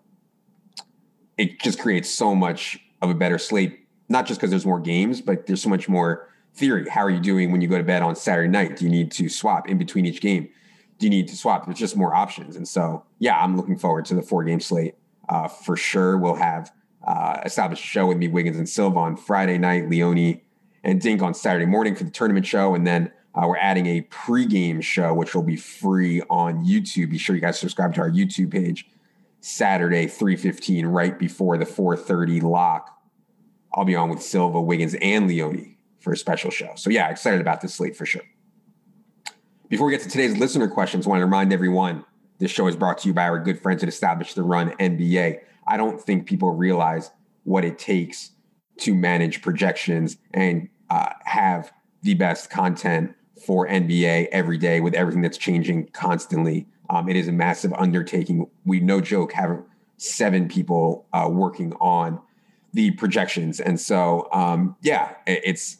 it 1.38 1.60
just 1.60 1.80
creates 1.80 2.10
so 2.10 2.36
much 2.36 2.80
of 3.02 3.10
a 3.10 3.14
better 3.14 3.38
slate, 3.38 3.88
not 4.10 4.26
just 4.26 4.40
because 4.40 4.50
there's 4.50 4.66
more 4.66 4.80
games, 4.80 5.22
but 5.22 5.48
there's 5.48 5.62
so 5.62 5.70
much 5.70 5.88
more 5.88 6.30
theory. 6.54 6.88
How 6.90 7.02
are 7.02 7.10
you 7.10 7.22
doing 7.22 7.52
when 7.52 7.62
you 7.62 7.68
go 7.68 7.78
to 7.78 7.84
bed 7.84 8.02
on 8.02 8.16
Saturday 8.16 8.50
night? 8.50 8.76
Do 8.76 8.86
you 8.86 8.92
need 8.92 9.12
to 9.14 9.30
swap 9.30 9.70
in 9.70 9.78
between 9.78 10.06
each 10.06 10.20
game? 10.20 10.50
Do 10.98 11.06
you 11.06 11.10
need 11.10 11.30
to 11.30 11.38
swap? 11.38 11.66
There's 11.66 11.80
just 11.80 11.96
more 11.96 12.14
options. 12.14 12.58
And 12.58 12.68
so, 12.68 13.06
yeah, 13.20 13.38
I'm 13.40 13.56
looking 13.56 13.78
forward 13.78 14.06
to 14.06 14.16
the 14.16 14.22
four 14.22 14.44
game 14.44 14.60
slate 14.60 14.96
uh, 15.30 15.48
for 15.48 15.78
sure. 15.78 16.18
We'll 16.18 16.36
have 16.36 16.72
uh, 17.08 17.40
established 17.46 17.84
show 17.84 18.06
with 18.08 18.18
me, 18.18 18.28
Wiggins 18.28 18.58
and 18.58 18.68
Silva 18.68 19.00
on 19.00 19.16
Friday 19.16 19.58
night, 19.58 19.90
Leone 19.90 20.42
and 20.84 21.02
Dink 21.02 21.22
on 21.22 21.34
Saturday 21.34 21.66
morning 21.66 21.96
for 21.96 22.04
the 22.04 22.12
tournament 22.12 22.46
show. 22.46 22.76
And 22.76 22.86
then 22.86 23.12
uh, 23.36 23.46
we're 23.48 23.58
adding 23.58 23.86
a 23.86 24.02
pregame 24.04 24.82
show, 24.82 25.14
which 25.14 25.36
will 25.36 25.44
be 25.44 25.56
free 25.56 26.22
on 26.30 26.66
YouTube. 26.66 27.12
Be 27.12 27.18
sure 27.18 27.36
you 27.36 27.42
guys 27.42 27.60
subscribe 27.60 27.94
to 27.96 28.02
our 28.02 28.10
YouTube 28.10 28.52
page 28.52 28.90
Saturday, 29.42 30.08
315, 30.08 30.86
right 30.86 31.18
before 31.18 31.58
the 31.58 31.66
430 31.66 32.42
lock. 32.42 33.02
I'll 33.74 33.86
be 33.86 33.96
on 33.96 34.10
with 34.10 34.22
Silva, 34.22 34.60
Wiggins, 34.60 34.96
and 35.02 35.28
Leone 35.28 35.76
for 36.00 36.12
a 36.12 36.18
special 36.18 36.52
show. 36.52 36.74
So 36.76 36.90
yeah, 36.90 37.10
excited 37.10 37.40
about 37.40 37.62
this 37.62 37.76
slate 37.76 37.96
for 37.96 38.06
sure. 38.06 38.24
Before 39.70 39.86
we 39.86 39.92
get 39.94 40.02
to 40.02 40.10
today's 40.10 40.38
listener 40.38 40.68
questions, 40.68 41.06
I 41.06 41.10
want 41.10 41.20
to 41.20 41.26
remind 41.26 41.54
everyone 41.54 42.04
this 42.40 42.50
show 42.52 42.68
is 42.68 42.76
brought 42.76 42.98
to 43.00 43.08
you 43.08 43.14
by 43.14 43.30
our 43.30 43.38
good 43.38 43.62
friends 43.62 43.84
at 43.84 43.90
Establish 43.90 44.34
the 44.34 44.44
Run 44.44 44.72
NBA. 44.72 45.42
I 45.68 45.78
don't 45.78 46.02
think 46.02 46.26
people 46.26 46.52
realize 46.52 47.12
what 47.44 47.64
it 47.64 47.78
takes 47.78 48.32
to 48.80 48.96
manage 48.96 49.42
projections 49.42 50.18
and 50.34 50.70
uh, 50.90 51.10
have 51.26 51.72
the 52.02 52.14
best 52.14 52.50
content 52.50 53.16
for 53.46 53.68
NBA 53.68 54.28
every 54.32 54.58
day 54.58 54.82
with 54.82 54.94
everything 54.94 55.22
that's 55.22 55.38
changing 55.38 55.88
constantly. 55.88 56.68
Um, 56.90 57.08
it 57.08 57.16
is 57.16 57.28
a 57.28 57.32
massive 57.32 57.74
undertaking. 57.74 58.50
We, 58.66 58.80
no 58.80 59.02
joke, 59.02 59.34
have 59.34 59.62
seven 59.98 60.48
people 60.48 61.06
uh, 61.14 61.30
working 61.32 61.74
on 61.74 62.20
the 62.74 62.92
projections. 62.92 63.60
And 63.60 63.80
so, 63.80 64.28
um, 64.32 64.76
yeah, 64.82 65.16
it's 65.26 65.78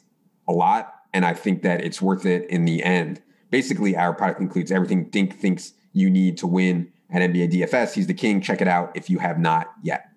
a 0.48 0.52
lot. 0.52 0.94
And 1.12 1.24
I 1.24 1.34
think 1.34 1.62
that 1.62 1.84
it's 1.84 2.00
worth 2.00 2.26
it 2.26 2.48
in 2.50 2.64
the 2.64 2.82
end. 2.82 3.20
Basically, 3.50 3.96
our 3.96 4.14
product 4.14 4.40
includes 4.40 4.70
everything 4.70 5.10
Dink 5.10 5.36
thinks 5.38 5.72
you 5.92 6.08
need 6.08 6.36
to 6.38 6.46
win 6.46 6.92
at 7.10 7.22
NBA 7.22 7.52
DFS. 7.52 7.94
He's 7.94 8.06
the 8.06 8.14
king. 8.14 8.40
Check 8.40 8.60
it 8.60 8.68
out 8.68 8.92
if 8.94 9.10
you 9.10 9.18
have 9.18 9.38
not 9.38 9.72
yet. 9.82 10.08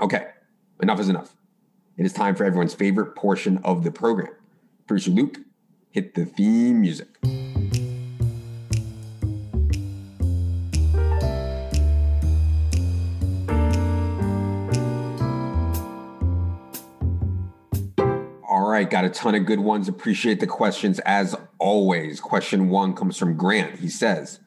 Okay, 0.00 0.28
enough 0.80 1.00
is 1.00 1.10
enough. 1.10 1.36
It 2.00 2.06
is 2.06 2.14
time 2.14 2.34
for 2.34 2.44
everyone's 2.44 2.72
favorite 2.72 3.14
portion 3.14 3.58
of 3.58 3.84
the 3.84 3.90
program. 3.90 4.32
Producer 4.86 5.10
Luke, 5.10 5.36
hit 5.90 6.14
the 6.14 6.24
theme 6.24 6.80
music. 6.80 7.08
All 18.48 18.70
right, 18.70 18.88
got 18.88 19.04
a 19.04 19.10
ton 19.10 19.34
of 19.34 19.44
good 19.44 19.60
ones. 19.60 19.86
Appreciate 19.86 20.40
the 20.40 20.46
questions 20.46 21.00
as 21.00 21.36
always. 21.58 22.18
Question 22.18 22.70
one 22.70 22.94
comes 22.94 23.18
from 23.18 23.36
Grant. 23.36 23.78
He 23.78 23.90
says, 23.90 24.40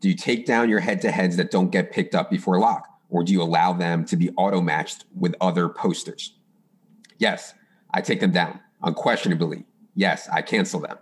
Do 0.00 0.08
you 0.08 0.16
take 0.16 0.44
down 0.44 0.68
your 0.68 0.80
head 0.80 1.00
to 1.02 1.12
heads 1.12 1.36
that 1.36 1.52
don't 1.52 1.70
get 1.70 1.92
picked 1.92 2.16
up 2.16 2.30
before 2.30 2.58
lock, 2.58 2.88
or 3.08 3.22
do 3.22 3.32
you 3.32 3.40
allow 3.40 3.72
them 3.72 4.04
to 4.06 4.16
be 4.16 4.30
auto 4.30 4.60
matched 4.60 5.04
with 5.14 5.36
other 5.40 5.68
posters? 5.68 6.35
Yes, 7.18 7.54
I 7.92 8.00
take 8.00 8.20
them 8.20 8.32
down. 8.32 8.60
Unquestionably, 8.82 9.64
yes, 9.94 10.28
I 10.28 10.42
cancel 10.42 10.80
them. 10.80 10.98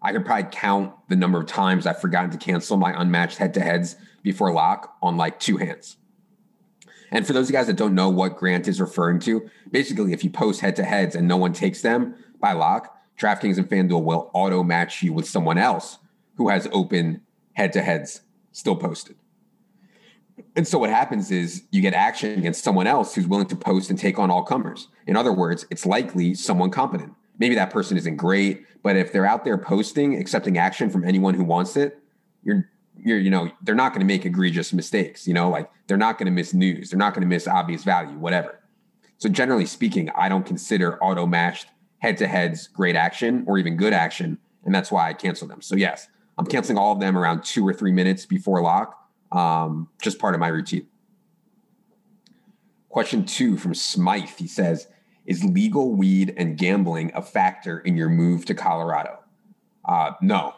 I 0.00 0.12
could 0.12 0.24
probably 0.24 0.48
count 0.50 0.94
the 1.08 1.16
number 1.16 1.40
of 1.40 1.46
times 1.46 1.86
I've 1.86 2.00
forgotten 2.00 2.30
to 2.30 2.38
cancel 2.38 2.76
my 2.76 3.00
unmatched 3.00 3.38
head 3.38 3.54
to 3.54 3.60
heads 3.60 3.96
before 4.22 4.52
lock 4.52 4.96
on 5.02 5.16
like 5.16 5.40
two 5.40 5.56
hands. 5.56 5.96
And 7.10 7.26
for 7.26 7.32
those 7.32 7.46
of 7.46 7.50
you 7.50 7.58
guys 7.58 7.66
that 7.66 7.76
don't 7.76 7.94
know 7.94 8.10
what 8.10 8.36
Grant 8.36 8.68
is 8.68 8.80
referring 8.80 9.18
to, 9.20 9.48
basically, 9.70 10.12
if 10.12 10.22
you 10.22 10.30
post 10.30 10.60
head 10.60 10.76
to 10.76 10.84
heads 10.84 11.16
and 11.16 11.26
no 11.26 11.36
one 11.36 11.52
takes 11.52 11.80
them 11.80 12.14
by 12.38 12.52
lock, 12.52 12.94
DraftKings 13.18 13.56
and 13.56 13.68
FanDuel 13.68 14.04
will 14.04 14.30
auto 14.34 14.62
match 14.62 15.02
you 15.02 15.12
with 15.12 15.26
someone 15.26 15.58
else 15.58 15.98
who 16.36 16.48
has 16.48 16.68
open 16.70 17.22
head 17.54 17.72
to 17.72 17.82
heads 17.82 18.20
still 18.52 18.76
posted. 18.76 19.16
And 20.56 20.66
so 20.66 20.78
what 20.78 20.90
happens 20.90 21.30
is 21.30 21.62
you 21.70 21.80
get 21.80 21.94
action 21.94 22.38
against 22.38 22.64
someone 22.64 22.86
else 22.86 23.14
who's 23.14 23.26
willing 23.26 23.46
to 23.46 23.56
post 23.56 23.90
and 23.90 23.98
take 23.98 24.18
on 24.18 24.30
all 24.30 24.42
comers. 24.42 24.88
In 25.06 25.16
other 25.16 25.32
words, 25.32 25.66
it's 25.70 25.86
likely 25.86 26.34
someone 26.34 26.70
competent. 26.70 27.12
Maybe 27.38 27.54
that 27.54 27.70
person 27.70 27.96
isn't 27.96 28.16
great, 28.16 28.64
but 28.82 28.96
if 28.96 29.12
they're 29.12 29.26
out 29.26 29.44
there 29.44 29.56
posting, 29.58 30.18
accepting 30.18 30.58
action 30.58 30.90
from 30.90 31.04
anyone 31.04 31.34
who 31.34 31.44
wants 31.44 31.76
it, 31.76 31.98
you're 32.42 32.68
you're 32.96 33.18
you 33.18 33.30
know 33.30 33.50
they're 33.62 33.76
not 33.76 33.92
going 33.92 34.00
to 34.00 34.06
make 34.06 34.26
egregious 34.26 34.72
mistakes. 34.72 35.26
You 35.28 35.34
know, 35.34 35.48
like 35.48 35.70
they're 35.86 35.96
not 35.96 36.18
going 36.18 36.26
to 36.26 36.32
miss 36.32 36.52
news, 36.52 36.90
they're 36.90 36.98
not 36.98 37.14
going 37.14 37.22
to 37.22 37.28
miss 37.28 37.46
obvious 37.46 37.84
value, 37.84 38.18
whatever. 38.18 38.58
So 39.18 39.28
generally 39.28 39.66
speaking, 39.66 40.10
I 40.16 40.28
don't 40.28 40.44
consider 40.44 41.02
auto 41.02 41.26
matched 41.26 41.68
head 41.98 42.16
to 42.18 42.26
heads 42.26 42.68
great 42.68 42.96
action 42.96 43.44
or 43.46 43.58
even 43.58 43.76
good 43.76 43.92
action, 43.92 44.38
and 44.64 44.74
that's 44.74 44.90
why 44.90 45.08
I 45.08 45.12
cancel 45.12 45.46
them. 45.46 45.62
So 45.62 45.76
yes, 45.76 46.08
I'm 46.38 46.46
canceling 46.46 46.78
all 46.78 46.92
of 46.92 47.00
them 47.00 47.16
around 47.16 47.44
two 47.44 47.66
or 47.66 47.72
three 47.72 47.92
minutes 47.92 48.26
before 48.26 48.62
lock 48.62 48.98
um, 49.32 49.88
just 50.02 50.18
part 50.18 50.34
of 50.34 50.40
my 50.40 50.48
routine. 50.48 50.86
Question 52.88 53.24
two 53.24 53.56
from 53.56 53.74
Smythe. 53.74 54.30
He 54.38 54.46
says, 54.46 54.88
Is 55.26 55.44
legal 55.44 55.94
weed 55.94 56.34
and 56.36 56.56
gambling 56.56 57.12
a 57.14 57.22
factor 57.22 57.78
in 57.78 57.96
your 57.96 58.08
move 58.08 58.44
to 58.46 58.54
Colorado? 58.54 59.18
Uh, 59.84 60.12
no, 60.20 60.54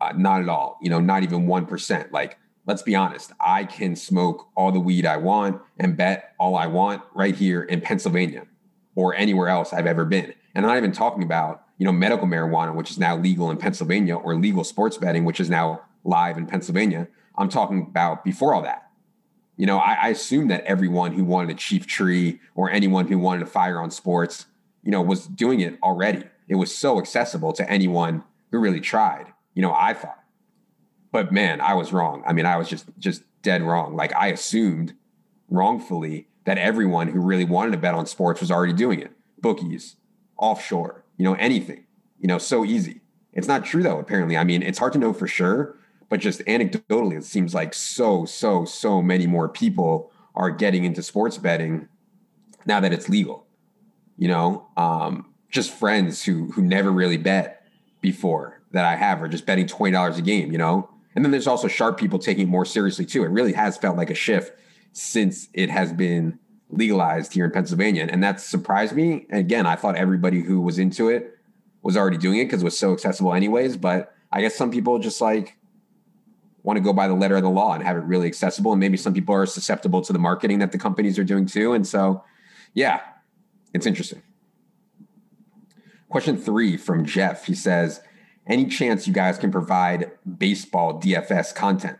uh, 0.00 0.12
not 0.16 0.42
at 0.42 0.48
all. 0.48 0.78
You 0.82 0.90
know, 0.90 1.00
not 1.00 1.22
even 1.22 1.46
1%. 1.46 2.12
Like, 2.12 2.38
let's 2.66 2.82
be 2.82 2.94
honest, 2.94 3.32
I 3.40 3.64
can 3.64 3.96
smoke 3.96 4.48
all 4.56 4.72
the 4.72 4.80
weed 4.80 5.06
I 5.06 5.16
want 5.16 5.60
and 5.78 5.96
bet 5.96 6.34
all 6.38 6.56
I 6.56 6.66
want 6.66 7.02
right 7.14 7.34
here 7.34 7.62
in 7.62 7.80
Pennsylvania 7.80 8.46
or 8.94 9.14
anywhere 9.14 9.48
else 9.48 9.72
I've 9.72 9.86
ever 9.86 10.04
been. 10.04 10.34
And 10.54 10.64
I'm 10.64 10.70
not 10.72 10.78
even 10.78 10.92
talking 10.92 11.22
about, 11.22 11.62
you 11.78 11.84
know, 11.84 11.92
medical 11.92 12.26
marijuana, 12.26 12.74
which 12.74 12.90
is 12.90 12.98
now 12.98 13.16
legal 13.16 13.50
in 13.50 13.58
Pennsylvania, 13.58 14.16
or 14.16 14.34
legal 14.34 14.64
sports 14.64 14.96
betting, 14.96 15.24
which 15.24 15.38
is 15.38 15.50
now 15.50 15.82
live 16.04 16.38
in 16.38 16.46
Pennsylvania. 16.46 17.08
I'm 17.38 17.48
talking 17.48 17.82
about 17.82 18.24
before 18.24 18.54
all 18.54 18.62
that. 18.62 18.90
You 19.56 19.66
know, 19.66 19.78
I, 19.78 19.94
I 19.94 20.08
assume 20.08 20.48
that 20.48 20.64
everyone 20.64 21.12
who 21.12 21.24
wanted 21.24 21.50
a 21.50 21.58
chief 21.58 21.86
tree 21.86 22.40
or 22.54 22.70
anyone 22.70 23.08
who 23.08 23.18
wanted 23.18 23.40
to 23.40 23.46
fire 23.46 23.80
on 23.80 23.90
sports, 23.90 24.46
you 24.82 24.90
know, 24.90 25.00
was 25.00 25.26
doing 25.26 25.60
it 25.60 25.78
already. 25.82 26.24
It 26.48 26.56
was 26.56 26.76
so 26.76 26.98
accessible 26.98 27.52
to 27.54 27.70
anyone 27.70 28.22
who 28.50 28.58
really 28.58 28.80
tried. 28.80 29.26
You 29.54 29.62
know, 29.62 29.72
I 29.74 29.94
thought. 29.94 30.22
But 31.10 31.32
man, 31.32 31.60
I 31.60 31.74
was 31.74 31.92
wrong. 31.92 32.22
I 32.26 32.32
mean, 32.32 32.44
I 32.44 32.56
was 32.56 32.68
just 32.68 32.86
just 32.98 33.22
dead 33.42 33.62
wrong. 33.62 33.96
Like 33.96 34.14
I 34.14 34.28
assumed 34.28 34.94
wrongfully 35.48 36.28
that 36.44 36.58
everyone 36.58 37.08
who 37.08 37.20
really 37.20 37.44
wanted 37.44 37.72
to 37.72 37.78
bet 37.78 37.94
on 37.94 38.06
sports 38.06 38.40
was 38.40 38.50
already 38.50 38.72
doing 38.72 39.00
it. 39.00 39.12
Bookies, 39.40 39.96
offshore, 40.36 41.04
you 41.16 41.24
know, 41.24 41.34
anything. 41.34 41.84
You 42.20 42.28
know, 42.28 42.38
so 42.38 42.64
easy. 42.64 43.00
It's 43.32 43.48
not 43.48 43.64
true 43.64 43.82
though, 43.82 43.98
apparently. 43.98 44.36
I 44.36 44.44
mean, 44.44 44.62
it's 44.62 44.78
hard 44.78 44.92
to 44.94 44.98
know 44.98 45.12
for 45.12 45.26
sure, 45.26 45.76
but 46.08 46.20
just 46.20 46.40
anecdotally, 46.40 47.16
it 47.18 47.24
seems 47.24 47.54
like 47.54 47.74
so, 47.74 48.24
so, 48.24 48.64
so 48.64 49.02
many 49.02 49.26
more 49.26 49.48
people 49.48 50.12
are 50.34 50.50
getting 50.50 50.84
into 50.84 51.02
sports 51.02 51.38
betting 51.38 51.88
now 52.66 52.80
that 52.80 52.92
it's 52.92 53.08
legal. 53.08 53.46
You 54.18 54.28
know, 54.28 54.68
um, 54.76 55.32
just 55.50 55.72
friends 55.72 56.24
who 56.24 56.50
who 56.52 56.62
never 56.62 56.90
really 56.90 57.16
bet 57.16 57.66
before 58.00 58.62
that 58.72 58.84
I 58.84 58.96
have 58.96 59.22
are 59.22 59.28
just 59.28 59.46
betting 59.46 59.66
twenty 59.66 59.92
dollars 59.92 60.18
a 60.18 60.22
game. 60.22 60.52
You 60.52 60.58
know, 60.58 60.90
and 61.14 61.24
then 61.24 61.32
there's 61.32 61.46
also 61.46 61.68
sharp 61.68 61.98
people 61.98 62.18
taking 62.18 62.46
it 62.46 62.50
more 62.50 62.64
seriously 62.64 63.04
too. 63.04 63.24
It 63.24 63.28
really 63.28 63.52
has 63.52 63.76
felt 63.76 63.96
like 63.96 64.10
a 64.10 64.14
shift 64.14 64.58
since 64.92 65.48
it 65.52 65.70
has 65.70 65.92
been 65.92 66.38
legalized 66.70 67.34
here 67.34 67.44
in 67.44 67.50
Pennsylvania, 67.50 68.08
and 68.10 68.22
that 68.22 68.40
surprised 68.40 68.94
me. 68.94 69.26
And 69.30 69.40
again, 69.40 69.66
I 69.66 69.76
thought 69.76 69.96
everybody 69.96 70.40
who 70.40 70.60
was 70.60 70.78
into 70.78 71.08
it 71.08 71.38
was 71.82 71.96
already 71.96 72.16
doing 72.16 72.38
it 72.38 72.44
because 72.44 72.62
it 72.62 72.64
was 72.64 72.78
so 72.78 72.92
accessible, 72.92 73.34
anyways. 73.34 73.76
But 73.76 74.14
I 74.32 74.40
guess 74.40 74.54
some 74.54 74.70
people 74.70 74.98
just 74.98 75.20
like 75.20 75.55
want 76.66 76.76
to 76.76 76.82
go 76.82 76.92
by 76.92 77.06
the 77.06 77.14
letter 77.14 77.36
of 77.36 77.42
the 77.42 77.48
law 77.48 77.74
and 77.74 77.84
have 77.84 77.96
it 77.96 78.00
really 78.00 78.26
accessible. 78.26 78.72
And 78.72 78.80
maybe 78.80 78.96
some 78.96 79.14
people 79.14 79.32
are 79.34 79.46
susceptible 79.46 80.02
to 80.02 80.12
the 80.12 80.18
marketing 80.18 80.58
that 80.58 80.72
the 80.72 80.78
companies 80.78 81.16
are 81.16 81.24
doing 81.24 81.46
too. 81.46 81.72
And 81.72 81.86
so, 81.86 82.24
yeah, 82.74 83.00
it's 83.72 83.86
interesting. 83.86 84.20
Question 86.08 86.36
three 86.36 86.76
from 86.76 87.06
Jeff. 87.06 87.46
He 87.46 87.54
says, 87.54 88.00
Any 88.48 88.66
chance 88.66 89.06
you 89.06 89.12
guys 89.12 89.38
can 89.38 89.52
provide 89.52 90.10
baseball 90.38 91.00
DFS 91.00 91.54
content? 91.54 91.98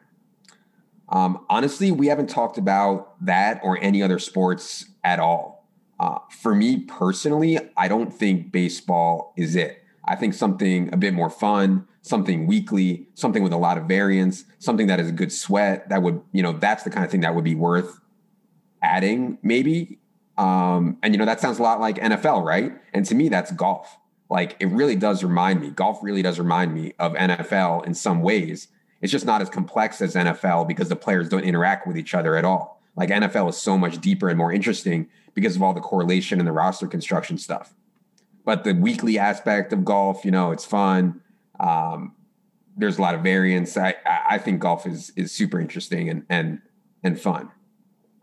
Um, 1.08 1.46
honestly, 1.48 1.92
we 1.92 2.08
haven't 2.08 2.28
talked 2.28 2.58
about 2.58 3.14
that 3.24 3.60
or 3.62 3.78
any 3.80 4.02
other 4.02 4.18
sports 4.18 4.86
at 5.04 5.20
all. 5.20 5.68
Uh, 6.00 6.18
for 6.28 6.56
me 6.56 6.80
personally, 6.80 7.58
I 7.76 7.86
don't 7.86 8.12
think 8.12 8.50
baseball 8.50 9.32
is 9.36 9.54
it. 9.54 9.84
I 10.04 10.16
think 10.16 10.34
something 10.34 10.92
a 10.92 10.96
bit 10.96 11.14
more 11.14 11.30
fun, 11.30 11.86
something 12.06 12.46
weekly, 12.46 13.08
something 13.14 13.42
with 13.42 13.52
a 13.52 13.56
lot 13.56 13.76
of 13.76 13.84
variance, 13.84 14.44
something 14.60 14.86
that 14.86 15.00
is 15.00 15.08
a 15.08 15.12
good 15.12 15.32
sweat 15.32 15.88
that 15.88 16.02
would, 16.02 16.20
you 16.32 16.42
know, 16.42 16.52
that's 16.52 16.84
the 16.84 16.90
kind 16.90 17.04
of 17.04 17.10
thing 17.10 17.20
that 17.20 17.34
would 17.34 17.44
be 17.44 17.54
worth 17.54 18.00
adding 18.80 19.38
maybe. 19.42 19.98
Um, 20.38 20.98
and 21.02 21.12
you 21.12 21.18
know, 21.18 21.24
that 21.24 21.40
sounds 21.40 21.58
a 21.58 21.62
lot 21.62 21.80
like 21.80 21.96
NFL, 21.96 22.44
right? 22.44 22.72
And 22.92 23.04
to 23.06 23.14
me, 23.14 23.28
that's 23.28 23.50
golf. 23.52 23.98
Like 24.30 24.56
it 24.60 24.66
really 24.66 24.94
does 24.94 25.24
remind 25.24 25.60
me, 25.60 25.70
golf 25.70 25.98
really 26.02 26.22
does 26.22 26.38
remind 26.38 26.72
me 26.72 26.92
of 26.98 27.14
NFL 27.14 27.86
in 27.86 27.94
some 27.94 28.22
ways. 28.22 28.68
It's 29.00 29.12
just 29.12 29.26
not 29.26 29.42
as 29.42 29.50
complex 29.50 30.00
as 30.00 30.14
NFL 30.14 30.68
because 30.68 30.88
the 30.88 30.96
players 30.96 31.28
don't 31.28 31.44
interact 31.44 31.86
with 31.86 31.98
each 31.98 32.14
other 32.14 32.36
at 32.36 32.44
all. 32.44 32.80
Like 32.96 33.10
NFL 33.10 33.50
is 33.50 33.56
so 33.56 33.76
much 33.76 34.00
deeper 34.00 34.28
and 34.28 34.38
more 34.38 34.52
interesting 34.52 35.08
because 35.34 35.56
of 35.56 35.62
all 35.62 35.74
the 35.74 35.80
correlation 35.80 36.38
and 36.38 36.46
the 36.46 36.52
roster 36.52 36.86
construction 36.86 37.36
stuff. 37.36 37.74
But 38.44 38.62
the 38.62 38.74
weekly 38.74 39.18
aspect 39.18 39.72
of 39.72 39.84
golf, 39.84 40.24
you 40.24 40.30
know, 40.30 40.52
it's 40.52 40.64
fun. 40.64 41.20
Um, 41.60 42.14
there's 42.76 42.98
a 42.98 43.02
lot 43.02 43.14
of 43.14 43.22
variance. 43.22 43.76
I, 43.76 43.94
I 44.28 44.38
think 44.38 44.60
golf 44.60 44.86
is 44.86 45.10
is 45.16 45.32
super 45.32 45.60
interesting 45.60 46.08
and 46.08 46.24
and 46.28 46.60
and 47.02 47.20
fun. 47.20 47.50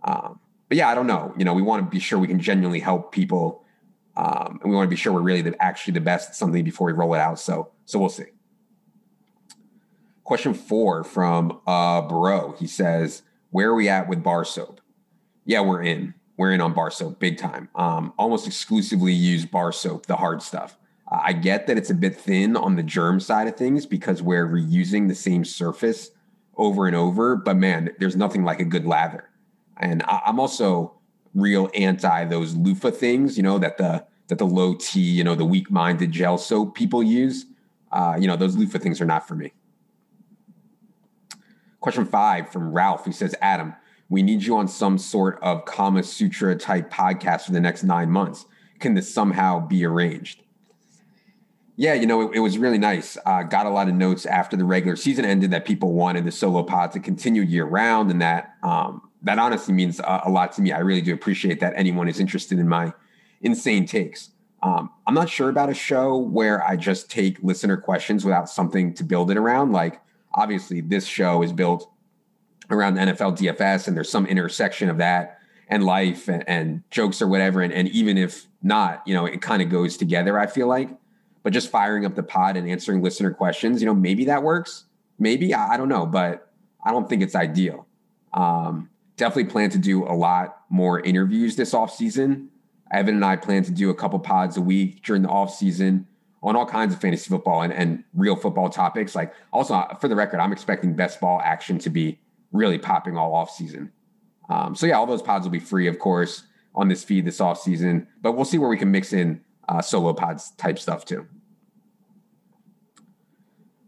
Um, 0.04 0.40
but 0.70 0.78
yeah, 0.78 0.90
I 0.90 0.96
don't 0.96 1.08
know. 1.08 1.34
You 1.38 1.46
know, 1.46 1.54
we 1.54 1.62
want 1.62 1.84
to 1.84 1.90
be 1.90 2.00
sure 2.00 2.20
we 2.20 2.28
can 2.28 2.40
genuinely 2.40 2.80
help 2.80 3.12
people, 3.12 3.63
um, 4.16 4.60
and 4.62 4.70
we 4.70 4.75
want 4.75 4.86
to 4.86 4.90
be 4.90 4.96
sure 4.96 5.13
we're 5.13 5.22
really 5.22 5.42
the, 5.42 5.62
actually 5.62 5.94
the 5.94 6.02
best 6.02 6.30
at 6.30 6.36
something 6.36 6.63
before 6.63 6.88
we 6.88 6.94
roll 6.94 7.13
it 7.13 7.20
out. 7.20 7.40
So 7.40 7.72
so 7.86 8.00
we'll 8.00 8.10
see. 8.10 8.25
Question 10.24 10.54
four 10.54 11.04
from 11.04 11.60
uh, 11.68 12.02
Bro. 12.04 12.56
He 12.60 12.68
says, 12.68 13.24
"Where 13.50 13.70
are 13.70 13.75
we 13.75 13.90
at 13.90 14.08
with 14.08 14.24
bar 14.24 14.46
soap?" 14.46 14.82
Yeah, 15.46 15.62
we're 15.62 15.82
in. 15.82 16.13
We're 16.38 16.52
in 16.52 16.62
on 16.62 16.74
bar 16.74 16.92
soap 16.92 17.20
big 17.20 17.38
time. 17.38 17.70
Um, 17.75 18.13
almost 18.18 18.48
exclusively 18.48 19.13
use 19.13 19.46
bar 19.46 19.72
soap, 19.72 20.06
the 20.06 20.16
hard 20.16 20.42
stuff. 20.42 20.78
I 21.10 21.33
get 21.33 21.67
that 21.67 21.77
it's 21.77 21.89
a 21.89 21.95
bit 21.95 22.15
thin 22.15 22.55
on 22.55 22.75
the 22.75 22.83
germ 22.83 23.19
side 23.19 23.48
of 23.48 23.55
things 23.55 23.86
because 23.86 24.22
we're 24.22 24.48
reusing 24.48 25.07
the 25.07 25.15
same 25.15 25.45
surface 25.45 26.12
over 26.55 26.88
and 26.88 26.95
over. 26.95 27.36
But 27.36 27.57
man, 27.57 27.91
there's 28.00 28.15
nothing 28.15 28.43
like 28.43 28.60
a 28.60 28.65
good 28.65 28.86
lather. 28.86 29.29
And 29.77 30.03
I'm 30.07 30.39
also 30.39 30.95
real 31.33 31.69
anti 31.75 32.25
those 32.25 32.55
loofah 32.55 32.91
things, 32.91 33.38
you 33.38 33.43
know, 33.43 33.60
that 33.60 33.77
the 33.77 34.05
that 34.27 34.38
the 34.38 34.45
low 34.45 34.75
T, 34.75 35.01
you 35.01 35.24
know, 35.24 35.36
the 35.36 35.45
weak-minded 35.45 36.12
gel 36.12 36.38
soap 36.38 36.75
people 36.75 37.03
use. 37.03 37.45
Uh, 37.91 38.17
you 38.19 38.27
know, 38.27 38.36
those 38.36 38.55
loofah 38.55 38.79
things 38.79 39.01
are 39.01 39.05
not 39.05 39.27
for 39.27 39.36
me. 39.36 39.53
Question 41.79 42.05
five 42.05 42.50
from 42.50 42.72
Ralph, 42.72 43.05
who 43.05 43.12
says, 43.12 43.36
Adam, 43.41 43.75
we 44.10 44.24
need 44.24 44.43
you 44.43 44.55
on 44.55 44.67
some 44.67 44.98
sort 44.98 45.38
of 45.43 45.65
Kama 45.65 46.03
Sutra 46.03 46.55
type 46.55 46.89
podcast 46.91 47.41
for 47.41 47.51
the 47.51 47.60
next 47.60 47.83
nine 47.83 48.10
months. 48.10 48.45
Can 48.79 48.93
this 48.93 49.13
somehow 49.13 49.60
be 49.60 49.86
arranged? 49.86 50.43
Yeah, 51.75 51.96
you 51.96 52.06
know, 52.06 52.30
it, 52.30 52.38
it 52.38 52.39
was 52.39 52.58
really 52.58 52.77
nice. 52.77 53.18
Uh, 53.25 53.44
got 53.44 53.65
a 53.65 53.70
lot 53.70 53.88
of 53.88 53.96
notes 53.96 54.25
after 54.25 54.56
the 54.56 54.63
regular 54.63 54.96
season 54.96 55.25
ended 55.25 55.51
that 55.51 55.65
people 55.65 55.94
wanted 55.94 56.24
the 56.24 56.32
solo 56.32 56.62
pod 56.63 56.92
to 56.92 57.00
continue 57.00 57.42
year 57.42 57.65
round, 57.65 58.12
and 58.12 58.22
that 58.22 58.56
um, 58.62 59.10
that 59.24 59.39
honestly 59.39 59.74
means 59.74 60.00
a, 60.00 60.24
a, 60.25 60.30
lot 60.30 60.51
to 60.53 60.62
me. 60.62 60.72
I 60.72 60.80
really 60.80 61.01
do 61.01 61.13
appreciate 61.13 61.60
that 61.62 61.74
anyone 61.75 62.08
is 62.08 62.20
interested 62.20 62.60
in 62.60 62.68
my 62.68 62.94
insane 63.42 63.86
takes. 63.86 64.30
Um, 64.62 64.92
I'm 65.08 65.15
not 65.15 65.30
sure 65.30 65.50
about 65.50 65.70
a 65.70 65.74
show 65.74 66.15
where 66.15 66.63
I 66.63 66.75
just 66.77 67.10
take 67.10 67.42
listener 67.42 67.77
questions 67.77 68.24
without 68.24 68.50
something 68.50 68.94
to 68.94 69.03
build 69.03 69.32
it 69.32 69.38
around. 69.38 69.72
Like, 69.72 70.00
obviously, 70.34 70.80
this 70.80 71.06
show 71.06 71.42
is 71.42 71.51
built 71.51 71.89
around 72.70 72.98
NFL 72.98 73.38
DFS, 73.38 73.88
and 73.88 73.98
there's 73.98 74.10
some 74.10 74.25
intersection 74.27 74.89
of 74.89 74.98
that 75.00 75.39
and 75.68 75.84
life 75.84 76.27
and, 76.27 76.48
and 76.48 76.84
jokes 76.92 77.22
or 77.22 77.27
whatever. 77.27 77.62
And, 77.62 77.74
and 77.74 77.88
even 77.89 78.18
if 78.18 78.48
not, 78.62 79.01
you 79.08 79.13
know, 79.13 79.25
it 79.25 79.42
kind 79.42 79.62
of 79.62 79.70
goes 79.70 79.98
together. 79.98 80.39
I 80.39 80.48
feel 80.48 80.68
like 80.68 80.89
but 81.43 81.53
just 81.53 81.69
firing 81.69 82.05
up 82.05 82.15
the 82.15 82.23
pod 82.23 82.57
and 82.57 82.67
answering 82.67 83.01
listener 83.01 83.31
questions, 83.31 83.81
you 83.81 83.85
know, 83.85 83.93
maybe 83.93 84.25
that 84.25 84.41
works. 84.41 84.85
Maybe 85.19 85.53
I, 85.53 85.77
don't 85.77 85.89
know, 85.89 86.05
but 86.05 86.51
I 86.83 86.91
don't 86.91 87.07
think 87.07 87.21
it's 87.21 87.35
ideal. 87.35 87.85
Um, 88.33 88.89
definitely 89.17 89.51
plan 89.51 89.69
to 89.71 89.77
do 89.77 90.05
a 90.05 90.15
lot 90.15 90.62
more 90.69 91.00
interviews 91.01 91.55
this 91.55 91.73
off 91.73 91.93
season. 91.93 92.50
Evan 92.91 93.15
and 93.15 93.25
I 93.25 93.35
plan 93.35 93.63
to 93.63 93.71
do 93.71 93.89
a 93.89 93.95
couple 93.95 94.19
pods 94.19 94.57
a 94.57 94.62
week 94.62 95.03
during 95.03 95.21
the 95.21 95.29
off 95.29 95.53
season 95.53 96.07
on 96.41 96.55
all 96.55 96.65
kinds 96.65 96.93
of 96.93 97.01
fantasy 97.01 97.29
football 97.29 97.62
and, 97.62 97.71
and 97.71 98.03
real 98.13 98.35
football 98.35 98.69
topics. 98.69 99.15
Like 99.15 99.33
also 99.51 99.75
uh, 99.75 99.95
for 99.95 100.07
the 100.07 100.15
record, 100.15 100.39
I'm 100.39 100.51
expecting 100.51 100.95
best 100.95 101.19
ball 101.19 101.41
action 101.43 101.77
to 101.79 101.89
be 101.89 102.19
really 102.51 102.77
popping 102.77 103.17
all 103.17 103.33
off 103.33 103.51
season. 103.51 103.91
Um, 104.50 104.75
so 104.75 104.85
yeah, 104.85 104.97
all 104.97 105.05
those 105.05 105.21
pods 105.21 105.45
will 105.45 105.51
be 105.51 105.59
free, 105.59 105.88
of 105.88 106.00
course, 106.00 106.43
on 106.75 106.88
this 106.88 107.03
feed 107.03 107.25
this 107.25 107.39
off 107.39 107.59
season. 107.59 108.07
But 108.21 108.33
we'll 108.33 108.45
see 108.45 108.57
where 108.57 108.69
we 108.69 108.77
can 108.77 108.91
mix 108.91 109.13
in 109.13 109.41
uh, 109.67 109.82
solo 109.82 110.13
pods 110.13 110.51
type 110.51 110.79
stuff 110.79 111.05
too. 111.05 111.27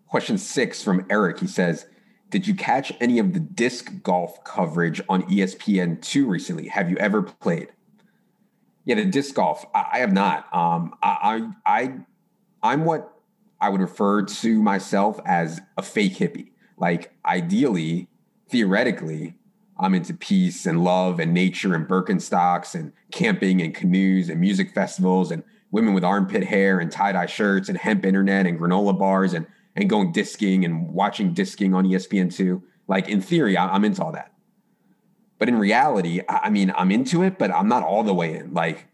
Question 0.08 0.38
six 0.38 0.84
from 0.84 1.06
Eric. 1.10 1.40
He 1.40 1.48
says, 1.48 1.88
Did 2.30 2.48
you 2.48 2.56
catch 2.56 2.94
any 3.02 3.20
of 3.20 3.34
the 3.34 3.40
disc 3.40 3.92
golf 4.04 4.44
coverage 4.44 5.02
on 5.10 5.24
ESPN2 5.24 6.28
recently? 6.28 6.68
Have 6.70 6.90
you 6.90 6.98
ever 6.98 7.22
played? 7.22 7.70
Yeah, 8.86 8.96
the 8.96 9.06
disc 9.06 9.36
golf. 9.36 9.66
I, 9.74 9.86
I 9.94 9.98
have 10.00 10.14
not. 10.14 10.54
Um, 10.54 10.96
I, 11.02 11.50
I, 11.66 11.82
I, 11.82 11.94
I'm 12.64 12.86
what 12.86 13.12
I 13.60 13.70
would 13.70 13.82
refer 13.82 14.24
to 14.24 14.62
myself 14.62 15.20
as 15.26 15.60
a 15.78 15.82
fake 15.82 16.14
hippie. 16.14 16.52
Like, 16.78 17.14
ideally, 17.26 18.08
theoretically, 18.50 19.36
I'm 19.78 19.94
into 19.94 20.14
peace 20.14 20.66
and 20.66 20.84
love 20.84 21.20
and 21.20 21.34
nature 21.34 21.74
and 21.74 21.88
Birkenstocks 21.88 22.76
and 22.76 22.94
camping 23.12 23.62
and 23.62 23.74
canoes 23.74 24.30
and 24.30 24.40
music 24.40 24.74
festivals 24.74 25.32
and 25.32 25.44
women 25.72 25.94
with 25.94 26.04
armpit 26.04 26.44
hair 26.44 26.80
and 26.80 26.92
tie 26.92 27.12
dye 27.12 27.26
shirts 27.26 27.70
and 27.70 27.78
hemp 27.78 28.06
internet 28.06 28.46
and 28.46 28.60
granola 28.60 28.98
bars 28.98 29.34
and 29.34 29.46
and 29.76 29.90
going 29.90 30.12
disking 30.12 30.64
and 30.64 30.94
watching 30.94 31.34
disking 31.34 31.74
on 31.74 31.86
ESPN2. 31.86 32.62
Like 32.88 33.10
in 33.10 33.22
theory, 33.22 33.58
I'm 33.58 33.84
into 33.84 34.04
all 34.04 34.12
that. 34.14 34.32
But 35.38 35.50
in 35.50 35.60
reality, 35.60 36.22
I 36.30 36.50
mean, 36.50 36.72
I'm 36.78 36.92
into 36.92 37.24
it, 37.24 37.38
but 37.38 37.52
I'm 37.52 37.68
not 37.68 37.84
all 37.84 38.04
the 38.04 38.14
way 38.14 38.36
in. 38.38 38.54
Like 38.54 38.88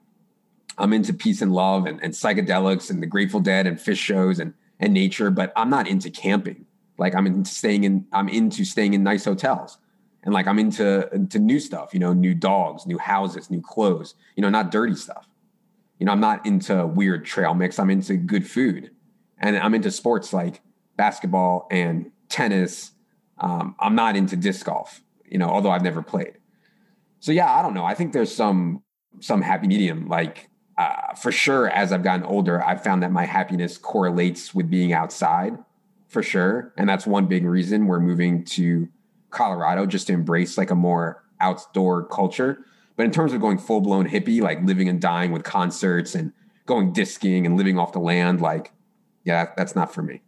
I'm 0.77 0.93
into 0.93 1.13
peace 1.13 1.41
and 1.41 1.53
love 1.53 1.85
and, 1.85 2.01
and 2.03 2.13
psychedelics 2.13 2.89
and 2.89 3.01
the 3.01 3.07
Grateful 3.07 3.39
Dead 3.39 3.67
and 3.67 3.77
Phish 3.77 3.97
shows 3.97 4.39
and 4.39 4.53
and 4.79 4.93
nature, 4.93 5.29
but 5.29 5.53
I'm 5.55 5.69
not 5.69 5.87
into 5.87 6.09
camping. 6.09 6.65
Like 6.97 7.13
I'm 7.13 7.27
into 7.27 7.53
staying 7.53 7.83
in 7.83 8.07
I'm 8.11 8.27
into 8.27 8.65
staying 8.65 8.93
in 8.93 9.03
nice 9.03 9.25
hotels. 9.25 9.77
And 10.23 10.33
like 10.33 10.47
I'm 10.47 10.59
into 10.59 11.07
into 11.13 11.39
new 11.39 11.59
stuff, 11.59 11.93
you 11.93 11.99
know, 11.99 12.13
new 12.13 12.33
dogs, 12.33 12.85
new 12.87 12.97
houses, 12.97 13.51
new 13.51 13.61
clothes, 13.61 14.15
you 14.35 14.41
know, 14.41 14.49
not 14.49 14.71
dirty 14.71 14.95
stuff. 14.95 15.27
You 16.01 16.05
know, 16.05 16.13
I'm 16.13 16.20
not 16.20 16.48
into 16.48 16.88
weird 16.88 17.27
trail 17.27 17.53
mix. 17.53 17.77
I'm 17.77 17.91
into 17.91 18.15
good 18.15 18.50
food. 18.50 18.89
And 19.38 19.55
I'm 19.55 19.75
into 19.75 19.91
sports 19.91 20.34
like 20.34 20.60
basketball 20.98 21.67
and 21.70 22.10
tennis. 22.27 22.93
Um, 23.38 23.75
I'm 23.79 23.93
not 23.93 24.15
into 24.15 24.36
disc 24.36 24.65
golf, 24.65 25.03
you 25.29 25.38
know, 25.38 25.48
although 25.48 25.70
I've 25.70 25.84
never 25.84 26.01
played. 26.01 26.39
So 27.20 27.31
yeah, 27.31 27.53
I 27.53 27.62
don't 27.62 27.75
know. 27.75 27.86
I 27.86 27.93
think 27.93 28.13
there's 28.13 28.34
some 28.34 28.81
some 29.20 29.43
happy 29.43 29.67
medium. 29.67 30.08
Like 30.08 30.50
uh, 30.75 31.13
for 31.13 31.31
sure, 31.31 31.70
as 31.70 31.93
I've 31.93 32.01
gotten 32.01 32.25
older, 32.25 32.65
I've 32.65 32.84
found 32.84 33.03
that 33.03 33.12
my 33.12 33.27
happiness 33.27 33.77
correlates 33.77 34.55
with 34.55 34.72
being 34.72 34.93
outside, 34.93 35.55
for 36.08 36.24
sure, 36.24 36.74
and 36.77 36.89
that's 36.89 37.05
one 37.05 37.27
big 37.27 37.46
reason 37.46 37.86
we're 37.86 38.00
moving 38.00 38.43
to 38.46 38.89
Colorado 39.29 39.86
just 39.86 40.08
to 40.08 40.13
embrace 40.13 40.58
like 40.58 40.72
a 40.72 40.75
more 40.75 41.24
outdoor 41.39 42.08
culture. 42.08 42.65
But 43.01 43.05
in 43.05 43.12
terms 43.13 43.34
of 43.34 43.41
going 43.41 43.58
full 43.58 43.81
blown 43.81 44.08
hippie, 44.08 44.43
like 44.43 44.62
living 44.62 44.88
and 44.88 45.01
dying 45.01 45.31
with 45.31 45.43
concerts 45.43 46.13
and 46.13 46.34
going 46.67 46.93
disking 46.93 47.48
and 47.48 47.58
living 47.58 47.79
off 47.79 47.93
the 47.93 48.00
land, 48.00 48.41
like 48.41 48.74
yeah, 49.24 49.53
that's 49.58 49.75
not 49.75 49.91
for 49.91 50.03
me. 50.03 50.22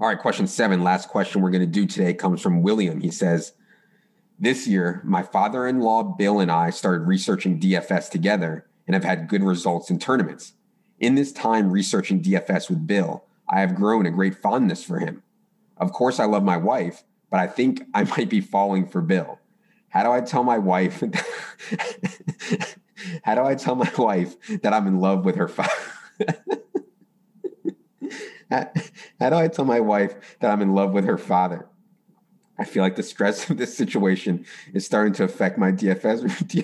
All 0.00 0.08
right, 0.08 0.18
question 0.18 0.46
seven. 0.46 0.82
Last 0.82 1.10
question 1.10 1.42
we're 1.42 1.50
going 1.50 1.60
to 1.60 1.66
do 1.66 1.84
today 1.84 2.14
comes 2.14 2.40
from 2.40 2.62
William. 2.62 3.02
He 3.02 3.10
says, 3.10 3.52
This 4.38 4.66
year, 4.66 5.02
my 5.04 5.22
father 5.22 5.66
in 5.66 5.80
law 5.80 6.02
Bill 6.02 6.40
and 6.40 6.50
I 6.50 6.70
started 6.70 7.06
researching 7.06 7.60
DFS 7.60 8.08
together 8.08 8.66
and 8.86 8.94
have 8.94 9.04
had 9.04 9.28
good 9.28 9.42
results 9.42 9.90
in 9.90 9.98
tournaments. 9.98 10.54
In 10.98 11.14
this 11.14 11.30
time 11.30 11.70
researching 11.70 12.22
DFS 12.22 12.70
with 12.70 12.86
Bill, 12.86 13.26
I 13.46 13.60
have 13.60 13.74
grown 13.74 14.06
a 14.06 14.10
great 14.10 14.34
fondness 14.34 14.82
for 14.82 14.98
him. 14.98 15.22
Of 15.76 15.92
course, 15.92 16.18
I 16.18 16.24
love 16.24 16.42
my 16.42 16.56
wife, 16.56 17.04
but 17.30 17.38
I 17.38 17.48
think 17.48 17.82
I 17.92 18.04
might 18.04 18.30
be 18.30 18.40
falling 18.40 18.88
for 18.88 19.02
Bill. 19.02 19.40
How 19.96 20.02
do 20.02 20.12
I 20.12 20.20
tell 20.20 20.44
my 20.44 20.58
wife? 20.58 21.00
how 23.22 23.34
do 23.34 23.40
I 23.40 23.54
tell 23.54 23.76
my 23.76 23.90
wife 23.96 24.36
that 24.60 24.74
I'm 24.74 24.86
in 24.86 25.00
love 25.00 25.24
with 25.24 25.36
her 25.36 25.48
father? 25.48 25.72
how, 28.50 29.30
do 29.30 29.36
I 29.36 29.48
tell 29.48 29.64
my 29.64 29.80
wife 29.80 30.14
that 30.40 30.50
I'm 30.50 30.60
in 30.60 30.74
love 30.74 30.92
with 30.92 31.06
her 31.06 31.16
father? 31.16 31.66
I 32.58 32.66
feel 32.66 32.82
like 32.82 32.96
the 32.96 33.02
stress 33.02 33.48
of 33.48 33.56
this 33.56 33.74
situation 33.74 34.44
is 34.74 34.84
starting 34.84 35.14
to 35.14 35.24
affect 35.24 35.56
my 35.56 35.72
DFS. 35.72 36.54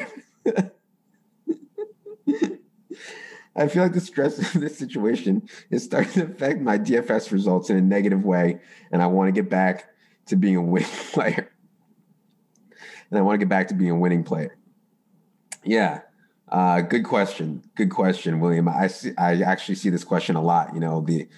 I 3.56 3.68
feel 3.68 3.82
like 3.82 3.94
the 3.94 4.00
stress 4.02 4.54
of 4.54 4.60
this 4.60 4.76
situation 4.76 5.48
is 5.70 5.84
starting 5.84 6.12
to 6.12 6.24
affect 6.24 6.60
my 6.60 6.76
DFS 6.76 7.32
results 7.32 7.70
in 7.70 7.78
a 7.78 7.80
negative 7.80 8.26
way, 8.26 8.60
and 8.90 9.00
I 9.00 9.06
want 9.06 9.28
to 9.28 9.32
get 9.32 9.48
back 9.48 9.88
to 10.26 10.36
being 10.36 10.56
a 10.56 10.62
winning 10.62 10.90
player. 11.12 11.51
And 13.12 13.18
I 13.18 13.22
want 13.22 13.34
to 13.34 13.44
get 13.44 13.50
back 13.50 13.68
to 13.68 13.74
being 13.74 13.90
a 13.90 13.94
winning 13.94 14.24
player. 14.24 14.56
Yeah, 15.62 16.00
uh, 16.48 16.80
good 16.80 17.04
question. 17.04 17.62
Good 17.74 17.90
question, 17.90 18.40
William. 18.40 18.66
I 18.68 18.86
see. 18.86 19.12
I 19.18 19.42
actually 19.42 19.74
see 19.74 19.90
this 19.90 20.02
question 20.02 20.34
a 20.34 20.40
lot. 20.40 20.72
You 20.72 20.80
know, 20.80 21.02
the 21.02 21.28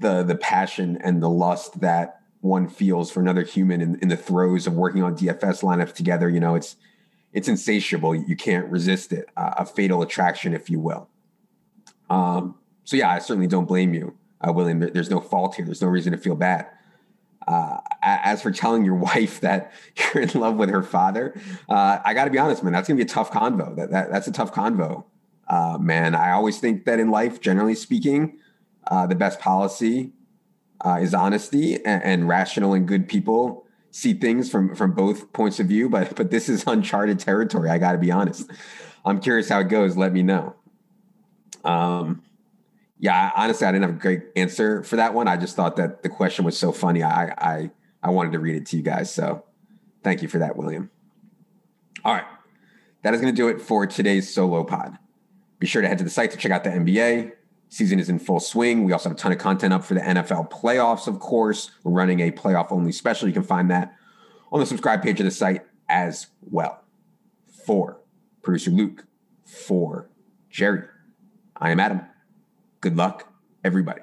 the 0.00 0.24
the 0.24 0.34
passion 0.34 0.98
and 1.04 1.22
the 1.22 1.30
lust 1.30 1.80
that 1.80 2.20
one 2.40 2.66
feels 2.66 3.12
for 3.12 3.20
another 3.20 3.42
human 3.42 3.80
in, 3.80 3.96
in 4.00 4.08
the 4.08 4.16
throes 4.16 4.66
of 4.66 4.74
working 4.74 5.04
on 5.04 5.16
DFS 5.16 5.62
lineups 5.62 5.94
together. 5.94 6.28
You 6.28 6.40
know, 6.40 6.56
it's 6.56 6.74
it's 7.32 7.46
insatiable. 7.46 8.16
You 8.16 8.34
can't 8.34 8.68
resist 8.68 9.12
it. 9.12 9.28
Uh, 9.36 9.54
a 9.58 9.66
fatal 9.66 10.02
attraction, 10.02 10.52
if 10.52 10.68
you 10.68 10.80
will. 10.80 11.08
Um, 12.10 12.56
so 12.82 12.96
yeah, 12.96 13.10
I 13.10 13.20
certainly 13.20 13.46
don't 13.46 13.66
blame 13.66 13.94
you, 13.94 14.16
uh, 14.40 14.52
William. 14.52 14.80
There's 14.80 15.10
no 15.10 15.20
fault 15.20 15.54
here. 15.54 15.64
There's 15.64 15.80
no 15.80 15.88
reason 15.88 16.10
to 16.10 16.18
feel 16.18 16.34
bad. 16.34 16.66
Uh, 17.46 17.78
as 18.02 18.40
for 18.40 18.50
telling 18.50 18.84
your 18.84 18.94
wife 19.10 19.40
that 19.40 19.72
you're 19.96 20.22
in 20.22 20.40
love 20.40 20.56
with 20.56 20.70
her 20.70 20.82
father, 20.82 21.38
uh, 21.68 21.98
I 22.04 22.14
got 22.14 22.24
to 22.24 22.30
be 22.30 22.38
honest, 22.38 22.62
man. 22.62 22.72
That's 22.72 22.88
gonna 22.88 22.98
be 22.98 23.04
a 23.04 23.06
tough 23.06 23.30
convo. 23.30 23.76
That, 23.76 23.90
that 23.90 24.10
that's 24.10 24.26
a 24.26 24.32
tough 24.32 24.52
convo, 24.52 25.04
uh, 25.48 25.78
man. 25.78 26.14
I 26.14 26.32
always 26.32 26.58
think 26.58 26.84
that 26.86 26.98
in 26.98 27.10
life, 27.10 27.40
generally 27.40 27.74
speaking, 27.74 28.38
uh, 28.86 29.06
the 29.06 29.14
best 29.14 29.40
policy 29.40 30.12
uh, 30.84 30.98
is 31.00 31.14
honesty 31.14 31.76
and, 31.76 32.02
and, 32.02 32.28
rational 32.28 32.74
and 32.74 32.86
good 32.86 33.08
people 33.08 33.64
see 33.90 34.12
things 34.12 34.50
from 34.50 34.74
from 34.74 34.92
both 34.92 35.32
points 35.32 35.60
of 35.60 35.66
view. 35.66 35.88
But 35.88 36.16
but 36.16 36.30
this 36.30 36.48
is 36.48 36.64
uncharted 36.66 37.20
territory. 37.20 37.70
I 37.70 37.78
got 37.78 37.92
to 37.92 37.98
be 37.98 38.10
honest. 38.10 38.50
I'm 39.04 39.20
curious 39.20 39.48
how 39.48 39.60
it 39.60 39.68
goes. 39.68 39.96
Let 39.96 40.12
me 40.12 40.22
know. 40.22 40.56
Um, 41.62 42.22
yeah, 43.04 43.32
honestly, 43.36 43.66
I 43.66 43.72
didn't 43.72 43.82
have 43.82 43.96
a 43.96 44.00
great 44.00 44.22
answer 44.34 44.82
for 44.82 44.96
that 44.96 45.12
one. 45.12 45.28
I 45.28 45.36
just 45.36 45.54
thought 45.56 45.76
that 45.76 46.02
the 46.02 46.08
question 46.08 46.46
was 46.46 46.56
so 46.56 46.72
funny. 46.72 47.02
I 47.02 47.34
I 47.36 47.70
I 48.02 48.08
wanted 48.08 48.32
to 48.32 48.38
read 48.38 48.56
it 48.56 48.64
to 48.66 48.78
you 48.78 48.82
guys. 48.82 49.12
So 49.12 49.44
thank 50.02 50.22
you 50.22 50.28
for 50.28 50.38
that, 50.38 50.56
William. 50.56 50.90
All 52.02 52.14
right, 52.14 52.24
that 53.02 53.12
is 53.12 53.20
going 53.20 53.34
to 53.34 53.36
do 53.36 53.48
it 53.48 53.60
for 53.60 53.86
today's 53.86 54.32
solo 54.32 54.64
pod. 54.64 54.96
Be 55.58 55.66
sure 55.66 55.82
to 55.82 55.88
head 55.88 55.98
to 55.98 56.04
the 56.04 56.08
site 56.08 56.30
to 56.30 56.38
check 56.38 56.50
out 56.50 56.64
the 56.64 56.70
NBA 56.70 57.32
Season 57.74 57.98
is 57.98 58.08
in 58.08 58.20
full 58.20 58.38
swing. 58.38 58.84
We 58.84 58.92
also 58.92 59.08
have 59.08 59.18
a 59.18 59.20
ton 59.20 59.32
of 59.32 59.38
content 59.38 59.72
up 59.72 59.84
for 59.84 59.94
the 59.94 60.00
NFL 60.00 60.48
playoffs, 60.48 61.08
of 61.08 61.18
course. 61.18 61.72
We're 61.82 61.90
running 61.90 62.20
a 62.20 62.30
playoff 62.30 62.70
only 62.70 62.92
special. 62.92 63.26
You 63.26 63.34
can 63.34 63.42
find 63.42 63.68
that 63.72 63.92
on 64.52 64.60
the 64.60 64.66
subscribe 64.66 65.02
page 65.02 65.18
of 65.18 65.24
the 65.24 65.32
site 65.32 65.62
as 65.88 66.28
well. 66.40 66.84
For 67.66 67.98
producer 68.42 68.70
Luke, 68.70 69.04
for 69.44 70.08
Jerry, 70.50 70.84
I 71.56 71.72
am 71.72 71.80
Adam. 71.80 72.02
Good 72.84 72.98
luck, 72.98 73.26
everybody. 73.64 74.02